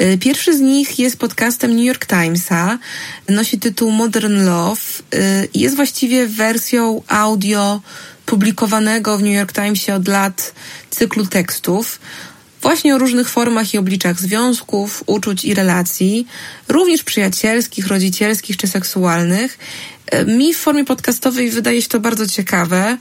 Y, 0.00 0.18
pierwszy 0.18 0.58
z 0.58 0.60
nich 0.60 0.98
jest 0.98 1.16
podcastem 1.16 1.76
New 1.76 1.84
York 1.84 2.06
Timesa. 2.06 2.78
Nosi 3.28 3.58
tytuł 3.58 3.90
Modern 3.90 4.44
Love 4.44 4.80
y, 5.14 5.48
jest 5.54 5.76
właściwie 5.76 6.26
wersją 6.26 7.02
audio 7.08 7.80
publikowanego 8.26 9.18
w 9.18 9.22
New 9.22 9.34
York 9.34 9.52
Timesie 9.52 9.94
od 9.94 10.08
lat 10.08 10.54
cyklu 10.90 11.26
tekstów 11.26 12.00
właśnie 12.62 12.94
o 12.94 12.98
różnych 12.98 13.28
formach 13.28 13.74
i 13.74 13.78
obliczach 13.78 14.20
związków, 14.20 15.04
uczuć 15.06 15.44
i 15.44 15.54
relacji, 15.54 16.26
również 16.68 17.02
przyjacielskich, 17.02 17.86
rodzicielskich 17.86 18.56
czy 18.56 18.66
seksualnych. 18.66 19.58
Mi 20.26 20.54
w 20.54 20.58
formie 20.58 20.84
podcastowej 20.84 21.50
wydaje 21.50 21.82
się 21.82 21.88
to 21.88 22.00
bardzo 22.00 22.26
ciekawe, 22.26 22.98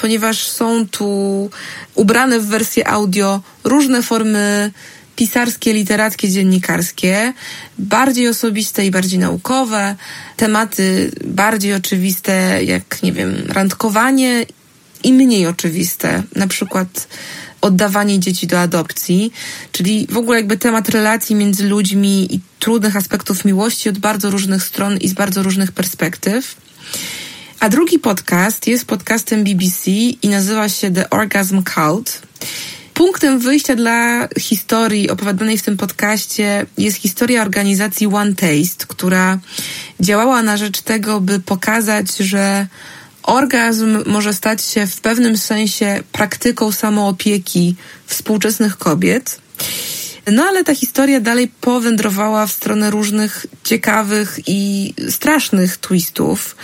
ponieważ 0.00 0.48
są 0.48 0.88
tu 0.88 1.50
ubrane 1.94 2.40
w 2.40 2.46
wersję 2.46 2.88
audio 2.88 3.40
różne 3.64 4.02
formy 4.02 4.70
pisarskie, 5.16 5.72
literackie, 5.72 6.28
dziennikarskie, 6.28 7.32
bardziej 7.78 8.28
osobiste 8.28 8.86
i 8.86 8.90
bardziej 8.90 9.18
naukowe, 9.18 9.96
tematy 10.36 11.10
bardziej 11.24 11.74
oczywiste, 11.74 12.64
jak 12.64 13.02
nie 13.02 13.12
wiem, 13.12 13.34
randkowanie 13.48 14.46
i 15.04 15.12
mniej 15.12 15.46
oczywiste, 15.46 16.22
na 16.36 16.46
przykład 16.46 17.08
oddawanie 17.60 18.20
dzieci 18.20 18.46
do 18.46 18.60
adopcji, 18.60 19.32
czyli 19.72 20.06
w 20.10 20.16
ogóle 20.16 20.36
jakby 20.36 20.56
temat 20.56 20.88
relacji 20.88 21.36
między 21.36 21.68
ludźmi 21.68 22.34
i 22.34 22.40
trudnych 22.58 22.96
aspektów 22.96 23.44
miłości 23.44 23.88
od 23.88 23.98
bardzo 23.98 24.30
różnych 24.30 24.62
stron 24.62 24.96
i 24.96 25.08
z 25.08 25.12
bardzo 25.12 25.42
różnych 25.42 25.72
perspektyw. 25.72 26.56
A 27.60 27.68
drugi 27.68 27.98
podcast 27.98 28.66
jest 28.66 28.84
podcastem 28.84 29.44
BBC 29.44 29.90
i 29.90 30.28
nazywa 30.28 30.68
się 30.68 30.90
The 30.90 31.10
Orgasm 31.10 31.62
Cult. 31.74 32.22
Punktem 32.94 33.38
wyjścia 33.38 33.76
dla 33.76 34.28
historii 34.38 35.10
opowiadanej 35.10 35.58
w 35.58 35.62
tym 35.62 35.76
podcaście 35.76 36.66
jest 36.78 36.96
historia 36.96 37.42
organizacji 37.42 38.06
One 38.06 38.34
Taste, 38.34 38.86
która 38.88 39.38
działała 40.00 40.42
na 40.42 40.56
rzecz 40.56 40.80
tego, 40.80 41.20
by 41.20 41.40
pokazać, 41.40 42.16
że 42.16 42.66
orgazm 43.26 44.02
może 44.06 44.32
stać 44.32 44.64
się 44.64 44.86
w 44.86 45.00
pewnym 45.00 45.36
sensie 45.36 46.02
praktyką 46.12 46.72
samoopieki 46.72 47.74
współczesnych 48.06 48.76
kobiet. 48.76 49.40
No 50.32 50.44
ale 50.44 50.64
ta 50.64 50.74
historia 50.74 51.20
dalej 51.20 51.48
powędrowała 51.60 52.46
w 52.46 52.52
stronę 52.52 52.90
różnych 52.90 53.46
ciekawych 53.64 54.38
i 54.46 54.94
strasznych 55.10 55.76
twistów, 55.76 56.56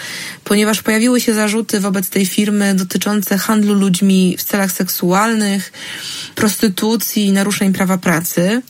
ponieważ 0.44 0.82
pojawiły 0.82 1.20
się 1.20 1.34
zarzuty 1.34 1.80
wobec 1.80 2.08
tej 2.08 2.26
firmy 2.26 2.74
dotyczące 2.74 3.38
handlu 3.38 3.74
ludźmi 3.74 4.36
w 4.38 4.44
celach 4.44 4.72
seksualnych, 4.72 5.72
prostytucji 6.34 7.26
i 7.26 7.32
naruszeń 7.32 7.72
prawa 7.72 7.98
pracy. 7.98 8.62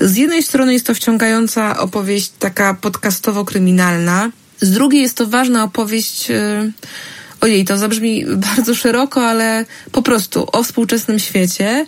Z 0.00 0.16
jednej 0.16 0.42
strony 0.42 0.72
jest 0.72 0.86
to 0.86 0.94
wciągająca 0.94 1.78
opowieść 1.78 2.32
taka 2.38 2.74
podcastowo-kryminalna, 2.74 4.30
z 4.60 4.70
drugiej 4.70 5.02
jest 5.02 5.16
to 5.16 5.26
ważna 5.26 5.64
opowieść 5.64 6.30
y, 6.30 6.72
ojej, 7.40 7.64
to 7.64 7.78
zabrzmi 7.78 8.24
bardzo 8.56 8.74
szeroko, 8.74 9.28
ale 9.28 9.66
po 9.92 10.02
prostu 10.02 10.46
o 10.52 10.62
współczesnym 10.62 11.18
świecie. 11.18 11.86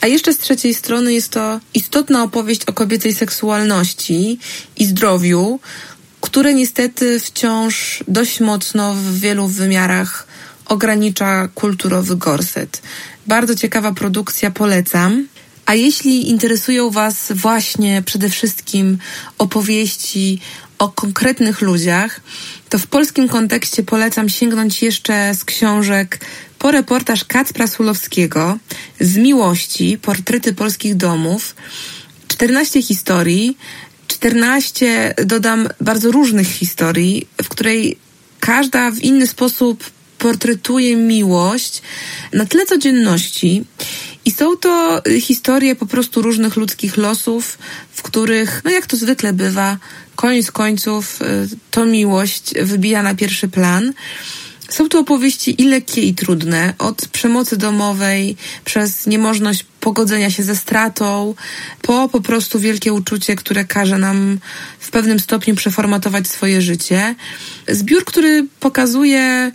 A 0.00 0.06
jeszcze 0.06 0.32
z 0.32 0.38
trzeciej 0.38 0.74
strony 0.74 1.12
jest 1.12 1.28
to 1.28 1.60
istotna 1.74 2.22
opowieść 2.22 2.64
o 2.64 2.72
kobiecej 2.72 3.14
seksualności 3.14 4.38
i 4.76 4.86
zdrowiu, 4.86 5.60
które 6.20 6.54
niestety 6.54 7.20
wciąż 7.20 8.04
dość 8.08 8.40
mocno 8.40 8.94
w 8.94 9.18
wielu 9.18 9.48
wymiarach 9.48 10.26
ogranicza 10.66 11.48
kulturowy 11.48 12.16
gorset. 12.16 12.82
Bardzo 13.26 13.54
ciekawa 13.54 13.92
produkcja, 13.92 14.50
polecam. 14.50 15.28
A 15.66 15.74
jeśli 15.74 16.30
interesują 16.30 16.90
Was 16.90 17.32
właśnie 17.34 18.02
przede 18.02 18.28
wszystkim 18.28 18.98
opowieści 19.38 20.40
o 20.80 20.88
konkretnych 20.88 21.60
ludziach, 21.60 22.20
to 22.68 22.78
w 22.78 22.86
polskim 22.86 23.28
kontekście 23.28 23.82
polecam 23.82 24.28
sięgnąć 24.28 24.82
jeszcze 24.82 25.34
z 25.34 25.44
książek 25.44 26.20
po 26.58 26.70
reportaż 26.70 27.24
Kacpra 27.24 27.66
Sulowskiego 27.66 28.58
z 29.00 29.16
Miłości, 29.16 29.98
portrety 30.02 30.52
polskich 30.52 30.96
domów, 30.96 31.54
14 32.28 32.82
historii, 32.82 33.58
14 34.08 35.14
dodam 35.24 35.68
bardzo 35.80 36.12
różnych 36.12 36.48
historii, 36.48 37.26
w 37.42 37.48
której 37.48 37.98
każda 38.40 38.90
w 38.90 38.98
inny 38.98 39.26
sposób 39.26 39.84
portretuje 40.18 40.96
miłość 40.96 41.82
na 42.32 42.46
tle 42.46 42.66
codzienności. 42.66 43.64
I 44.24 44.30
są 44.30 44.56
to 44.56 45.02
historie 45.20 45.76
po 45.76 45.86
prostu 45.86 46.22
różnych 46.22 46.56
ludzkich 46.56 46.96
losów, 46.96 47.58
w 47.92 48.02
których, 48.02 48.62
no 48.64 48.70
jak 48.70 48.86
to 48.86 48.96
zwykle 48.96 49.32
bywa, 49.32 49.76
koniec 50.16 50.50
końców 50.50 51.22
y, 51.22 51.48
to 51.70 51.86
miłość 51.86 52.54
wybija 52.62 53.02
na 53.02 53.14
pierwszy 53.14 53.48
plan. 53.48 53.92
Są 54.70 54.88
to 54.88 54.98
opowieści 54.98 55.62
i 55.62 55.64
lekkie, 55.64 56.02
i 56.02 56.14
trudne. 56.14 56.74
Od 56.78 57.08
przemocy 57.08 57.56
domowej, 57.56 58.36
przez 58.64 59.06
niemożność 59.06 59.66
pogodzenia 59.80 60.30
się 60.30 60.42
ze 60.42 60.56
stratą, 60.56 61.34
po 61.82 62.08
po 62.08 62.20
prostu 62.20 62.60
wielkie 62.60 62.92
uczucie, 62.92 63.36
które 63.36 63.64
każe 63.64 63.98
nam 63.98 64.38
w 64.78 64.90
pewnym 64.90 65.20
stopniu 65.20 65.54
przeformatować 65.54 66.28
swoje 66.28 66.62
życie. 66.62 67.14
Zbiór, 67.68 68.04
który 68.04 68.46
pokazuje 68.60 69.52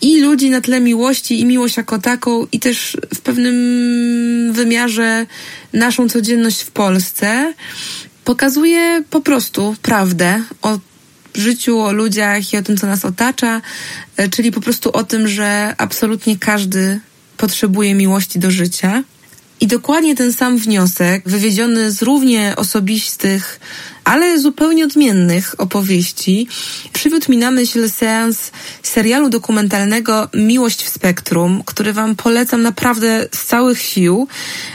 i 0.00 0.20
ludzi 0.20 0.50
na 0.50 0.60
tle 0.60 0.80
miłości, 0.80 1.40
i 1.40 1.44
miłość 1.44 1.76
jako 1.76 1.98
taką, 1.98 2.46
i 2.52 2.60
też 2.60 2.96
w 3.14 3.20
pewnym 3.20 3.56
wymiarze 4.52 5.26
naszą 5.72 6.08
codzienność 6.08 6.62
w 6.62 6.70
Polsce. 6.70 7.54
Pokazuje 8.26 9.04
po 9.10 9.20
prostu 9.20 9.76
prawdę 9.82 10.42
o 10.62 10.78
życiu, 11.34 11.80
o 11.80 11.92
ludziach 11.92 12.52
i 12.52 12.56
o 12.56 12.62
tym, 12.62 12.76
co 12.76 12.86
nas 12.86 13.04
otacza, 13.04 13.60
e, 14.16 14.28
czyli 14.28 14.52
po 14.52 14.60
prostu 14.60 14.90
o 14.92 15.04
tym, 15.04 15.28
że 15.28 15.74
absolutnie 15.78 16.38
każdy 16.38 17.00
potrzebuje 17.36 17.94
miłości 17.94 18.38
do 18.38 18.50
życia. 18.50 19.02
I 19.60 19.66
dokładnie 19.66 20.14
ten 20.14 20.32
sam 20.32 20.58
wniosek, 20.58 21.22
wywiedziony 21.26 21.92
z 21.92 22.02
równie 22.02 22.54
osobistych, 22.56 23.60
ale 24.06 24.38
zupełnie 24.38 24.84
odmiennych 24.84 25.54
opowieści, 25.58 26.48
przywiódł 26.92 27.30
mi 27.30 27.36
na 27.36 27.50
myśl 27.50 27.90
seans 27.90 28.50
serialu 28.82 29.28
dokumentalnego 29.28 30.28
Miłość 30.34 30.82
w 30.84 30.88
Spektrum, 30.88 31.62
który 31.66 31.92
Wam 31.92 32.16
polecam 32.16 32.62
naprawdę 32.62 33.28
z 33.32 33.44
całych 33.44 33.82
sił. 33.82 34.28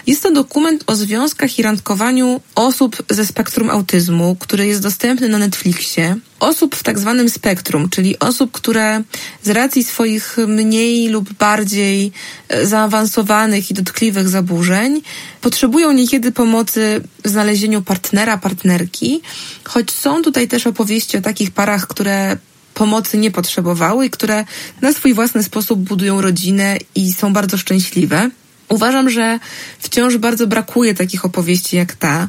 Jest 0.08 0.24
to 0.24 0.32
dokument 0.32 0.84
o 0.88 0.96
związkach 0.96 1.60
i 1.60 1.63
randkowaniu 1.63 2.41
osób 2.56 3.04
ze 3.10 3.26
spektrum 3.26 3.70
autyzmu, 3.70 4.36
który 4.39 4.67
jest 4.67 4.82
dostępny 4.82 5.30
na 5.30 5.38
Netflixie 5.38 6.15
osób 6.41 6.75
w 6.75 6.84
tak 6.84 6.99
zwanym 6.99 7.30
spektrum, 7.30 7.89
czyli 7.89 8.19
osób, 8.19 8.51
które 8.51 9.04
z 9.43 9.49
racji 9.49 9.84
swoich 9.84 10.38
mniej 10.47 11.10
lub 11.10 11.34
bardziej 11.34 12.12
e, 12.49 12.65
zaawansowanych 12.65 13.71
i 13.71 13.73
dotkliwych 13.73 14.30
zaburzeń 14.30 15.01
potrzebują 15.41 15.91
niekiedy 15.91 16.32
pomocy 16.32 17.01
w 17.23 17.30
znalezieniu 17.30 17.82
partnera, 17.82 18.38
partnerki, 18.38 19.21
choć 19.63 19.91
są 19.91 20.21
tutaj 20.21 20.47
też 20.47 20.67
opowieści 20.67 21.17
o 21.17 21.21
takich 21.21 21.51
parach, 21.51 21.88
które 21.88 22.38
pomocy 22.73 23.17
nie 23.17 23.32
potrzebowały 23.32 24.06
i 24.06 24.10
które 24.10 24.45
na 24.82 24.93
swój 24.93 25.13
własny 25.13 25.43
sposób 25.43 25.80
budują 25.80 26.21
rodzinę 26.21 26.77
i 26.95 27.13
są 27.13 27.34
bardzo 27.34 27.58
szczęśliwe. 27.58 28.30
Uważam, 28.72 29.10
że 29.10 29.40
wciąż 29.80 30.18
bardzo 30.18 30.48
brakuje 30.48 30.94
takich 30.94 31.26
opowieści 31.26 31.76
jak 31.76 31.96
ta, 31.96 32.28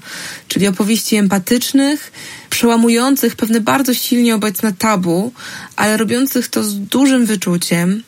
czyli 0.48 0.66
opowieści 0.66 1.16
empatycznych, 1.16 2.12
przełamujących 2.50 3.36
pewne 3.36 3.60
bardzo 3.60 3.94
silnie 3.94 4.34
obecne 4.34 4.72
tabu, 4.72 5.32
ale 5.76 5.96
robiących 5.96 6.48
to 6.48 6.64
z 6.64 6.78
dużym 6.78 7.26
wyczuciem, 7.26 8.02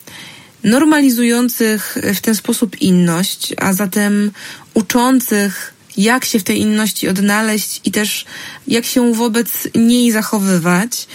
normalizujących 0.65 1.99
w 2.15 2.21
ten 2.21 2.35
sposób 2.35 2.81
inność, 2.81 3.55
a 3.59 3.73
zatem 3.73 4.31
uczących, 4.75 5.75
jak 5.97 6.25
się 6.25 6.39
w 6.39 6.45
tej 6.45 6.59
inności 6.61 7.09
odnaleźć 7.09 7.81
i 7.85 7.91
też 7.91 8.25
jak 8.69 8.85
się 8.85 9.15
wobec 9.15 9.69
niej 9.75 10.13
zachowywać, 10.13 11.07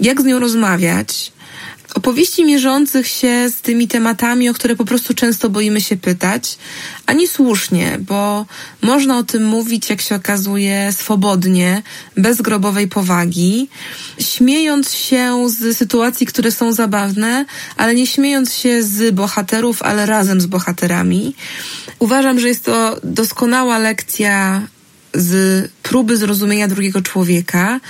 jak 0.00 0.20
z 0.20 0.24
nią 0.24 0.38
rozmawiać, 0.38 1.32
opowieści 1.96 2.44
mierzących 2.44 3.08
się 3.08 3.48
z 3.50 3.60
tymi 3.60 3.88
tematami, 3.88 4.48
o 4.48 4.54
które 4.54 4.76
po 4.76 4.84
prostu 4.84 5.14
często 5.14 5.50
boimy 5.50 5.80
się 5.80 5.96
pytać, 5.96 6.58
a 7.06 7.12
nie 7.12 7.28
słusznie, 7.28 7.98
bo 8.00 8.46
można 8.82 9.18
o 9.18 9.22
tym 9.22 9.44
mówić, 9.44 9.90
jak 9.90 10.00
się 10.00 10.14
okazuje, 10.14 10.92
swobodnie, 10.92 11.82
bez 12.16 12.42
grobowej 12.42 12.88
powagi, 12.88 13.68
śmiejąc 14.20 14.94
się 14.94 15.48
z 15.48 15.76
sytuacji, 15.76 16.26
które 16.26 16.50
są 16.50 16.72
zabawne, 16.72 17.44
ale 17.76 17.94
nie 17.94 18.06
śmiejąc 18.06 18.54
się 18.54 18.82
z 18.82 19.14
bohaterów, 19.14 19.82
ale 19.82 20.06
razem 20.06 20.40
z 20.40 20.46
bohaterami. 20.46 21.34
Uważam, 21.98 22.40
że 22.40 22.48
jest 22.48 22.64
to 22.64 23.00
doskonała 23.04 23.78
lekcja 23.78 24.62
z 25.16 25.70
próby 25.82 26.16
zrozumienia 26.16 26.68
drugiego 26.68 27.02
człowieka. 27.02 27.80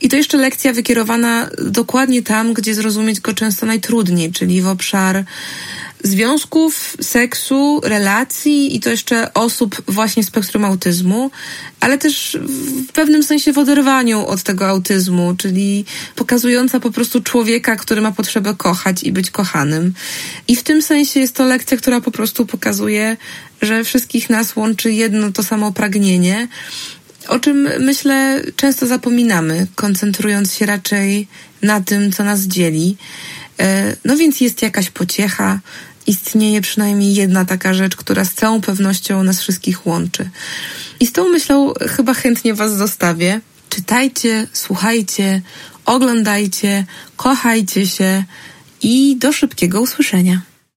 I 0.00 0.08
to 0.08 0.16
jeszcze 0.16 0.38
lekcja 0.38 0.72
wykierowana 0.72 1.50
dokładnie 1.58 2.22
tam, 2.22 2.54
gdzie 2.54 2.74
zrozumieć 2.74 3.20
go 3.20 3.34
często 3.34 3.66
najtrudniej, 3.66 4.32
czyli 4.32 4.62
w 4.62 4.66
obszar 4.66 5.24
związków, 6.02 6.96
seksu, 7.00 7.80
relacji 7.84 8.76
i 8.76 8.80
to 8.80 8.90
jeszcze 8.90 9.34
osób 9.34 9.82
właśnie 9.88 10.24
z 10.24 10.26
spektrum 10.26 10.64
autyzmu, 10.64 11.30
ale 11.80 11.98
też 11.98 12.38
w 12.88 12.92
pewnym 12.92 13.22
sensie 13.22 13.52
w 13.52 13.58
oderwaniu 13.58 14.26
od 14.26 14.42
tego 14.42 14.68
autyzmu, 14.68 15.34
czyli 15.38 15.84
pokazująca 16.16 16.80
po 16.80 16.90
prostu 16.90 17.20
człowieka, 17.20 17.76
który 17.76 18.00
ma 18.00 18.12
potrzebę 18.12 18.54
kochać 18.54 19.02
i 19.02 19.12
być 19.12 19.30
kochanym. 19.30 19.94
I 20.48 20.56
w 20.56 20.62
tym 20.62 20.82
sensie 20.82 21.20
jest 21.20 21.34
to 21.34 21.44
lekcja, 21.44 21.76
która 21.76 22.00
po 22.00 22.10
prostu 22.10 22.46
pokazuje, 22.46 23.16
że 23.62 23.84
wszystkich 23.84 24.30
nas 24.30 24.56
łączy 24.56 24.92
jedno 24.92 25.32
to 25.32 25.42
samo 25.42 25.72
pragnienie, 25.72 26.48
o 27.28 27.38
czym 27.38 27.68
myślę 27.80 28.42
często 28.56 28.86
zapominamy, 28.86 29.66
koncentrując 29.74 30.54
się 30.54 30.66
raczej 30.66 31.28
na 31.62 31.80
tym, 31.80 32.12
co 32.12 32.24
nas 32.24 32.40
dzieli. 32.40 32.96
E, 33.60 33.96
no 34.04 34.16
więc 34.16 34.40
jest 34.40 34.62
jakaś 34.62 34.90
pociecha, 34.90 35.60
istnieje 36.06 36.60
przynajmniej 36.60 37.14
jedna 37.14 37.44
taka 37.44 37.74
rzecz, 37.74 37.96
która 37.96 38.24
z 38.24 38.34
całą 38.34 38.60
pewnością 38.60 39.22
nas 39.22 39.40
wszystkich 39.40 39.86
łączy. 39.86 40.30
I 41.00 41.06
z 41.06 41.12
tą 41.12 41.28
myślą 41.28 41.72
chyba 41.96 42.14
chętnie 42.14 42.54
Was 42.54 42.76
zostawię. 42.76 43.40
Czytajcie, 43.68 44.46
słuchajcie, 44.52 45.42
oglądajcie, 45.84 46.84
kochajcie 47.16 47.86
się 47.86 48.24
i 48.82 49.16
do 49.16 49.32
szybkiego 49.32 49.80
usłyszenia. 49.80 50.42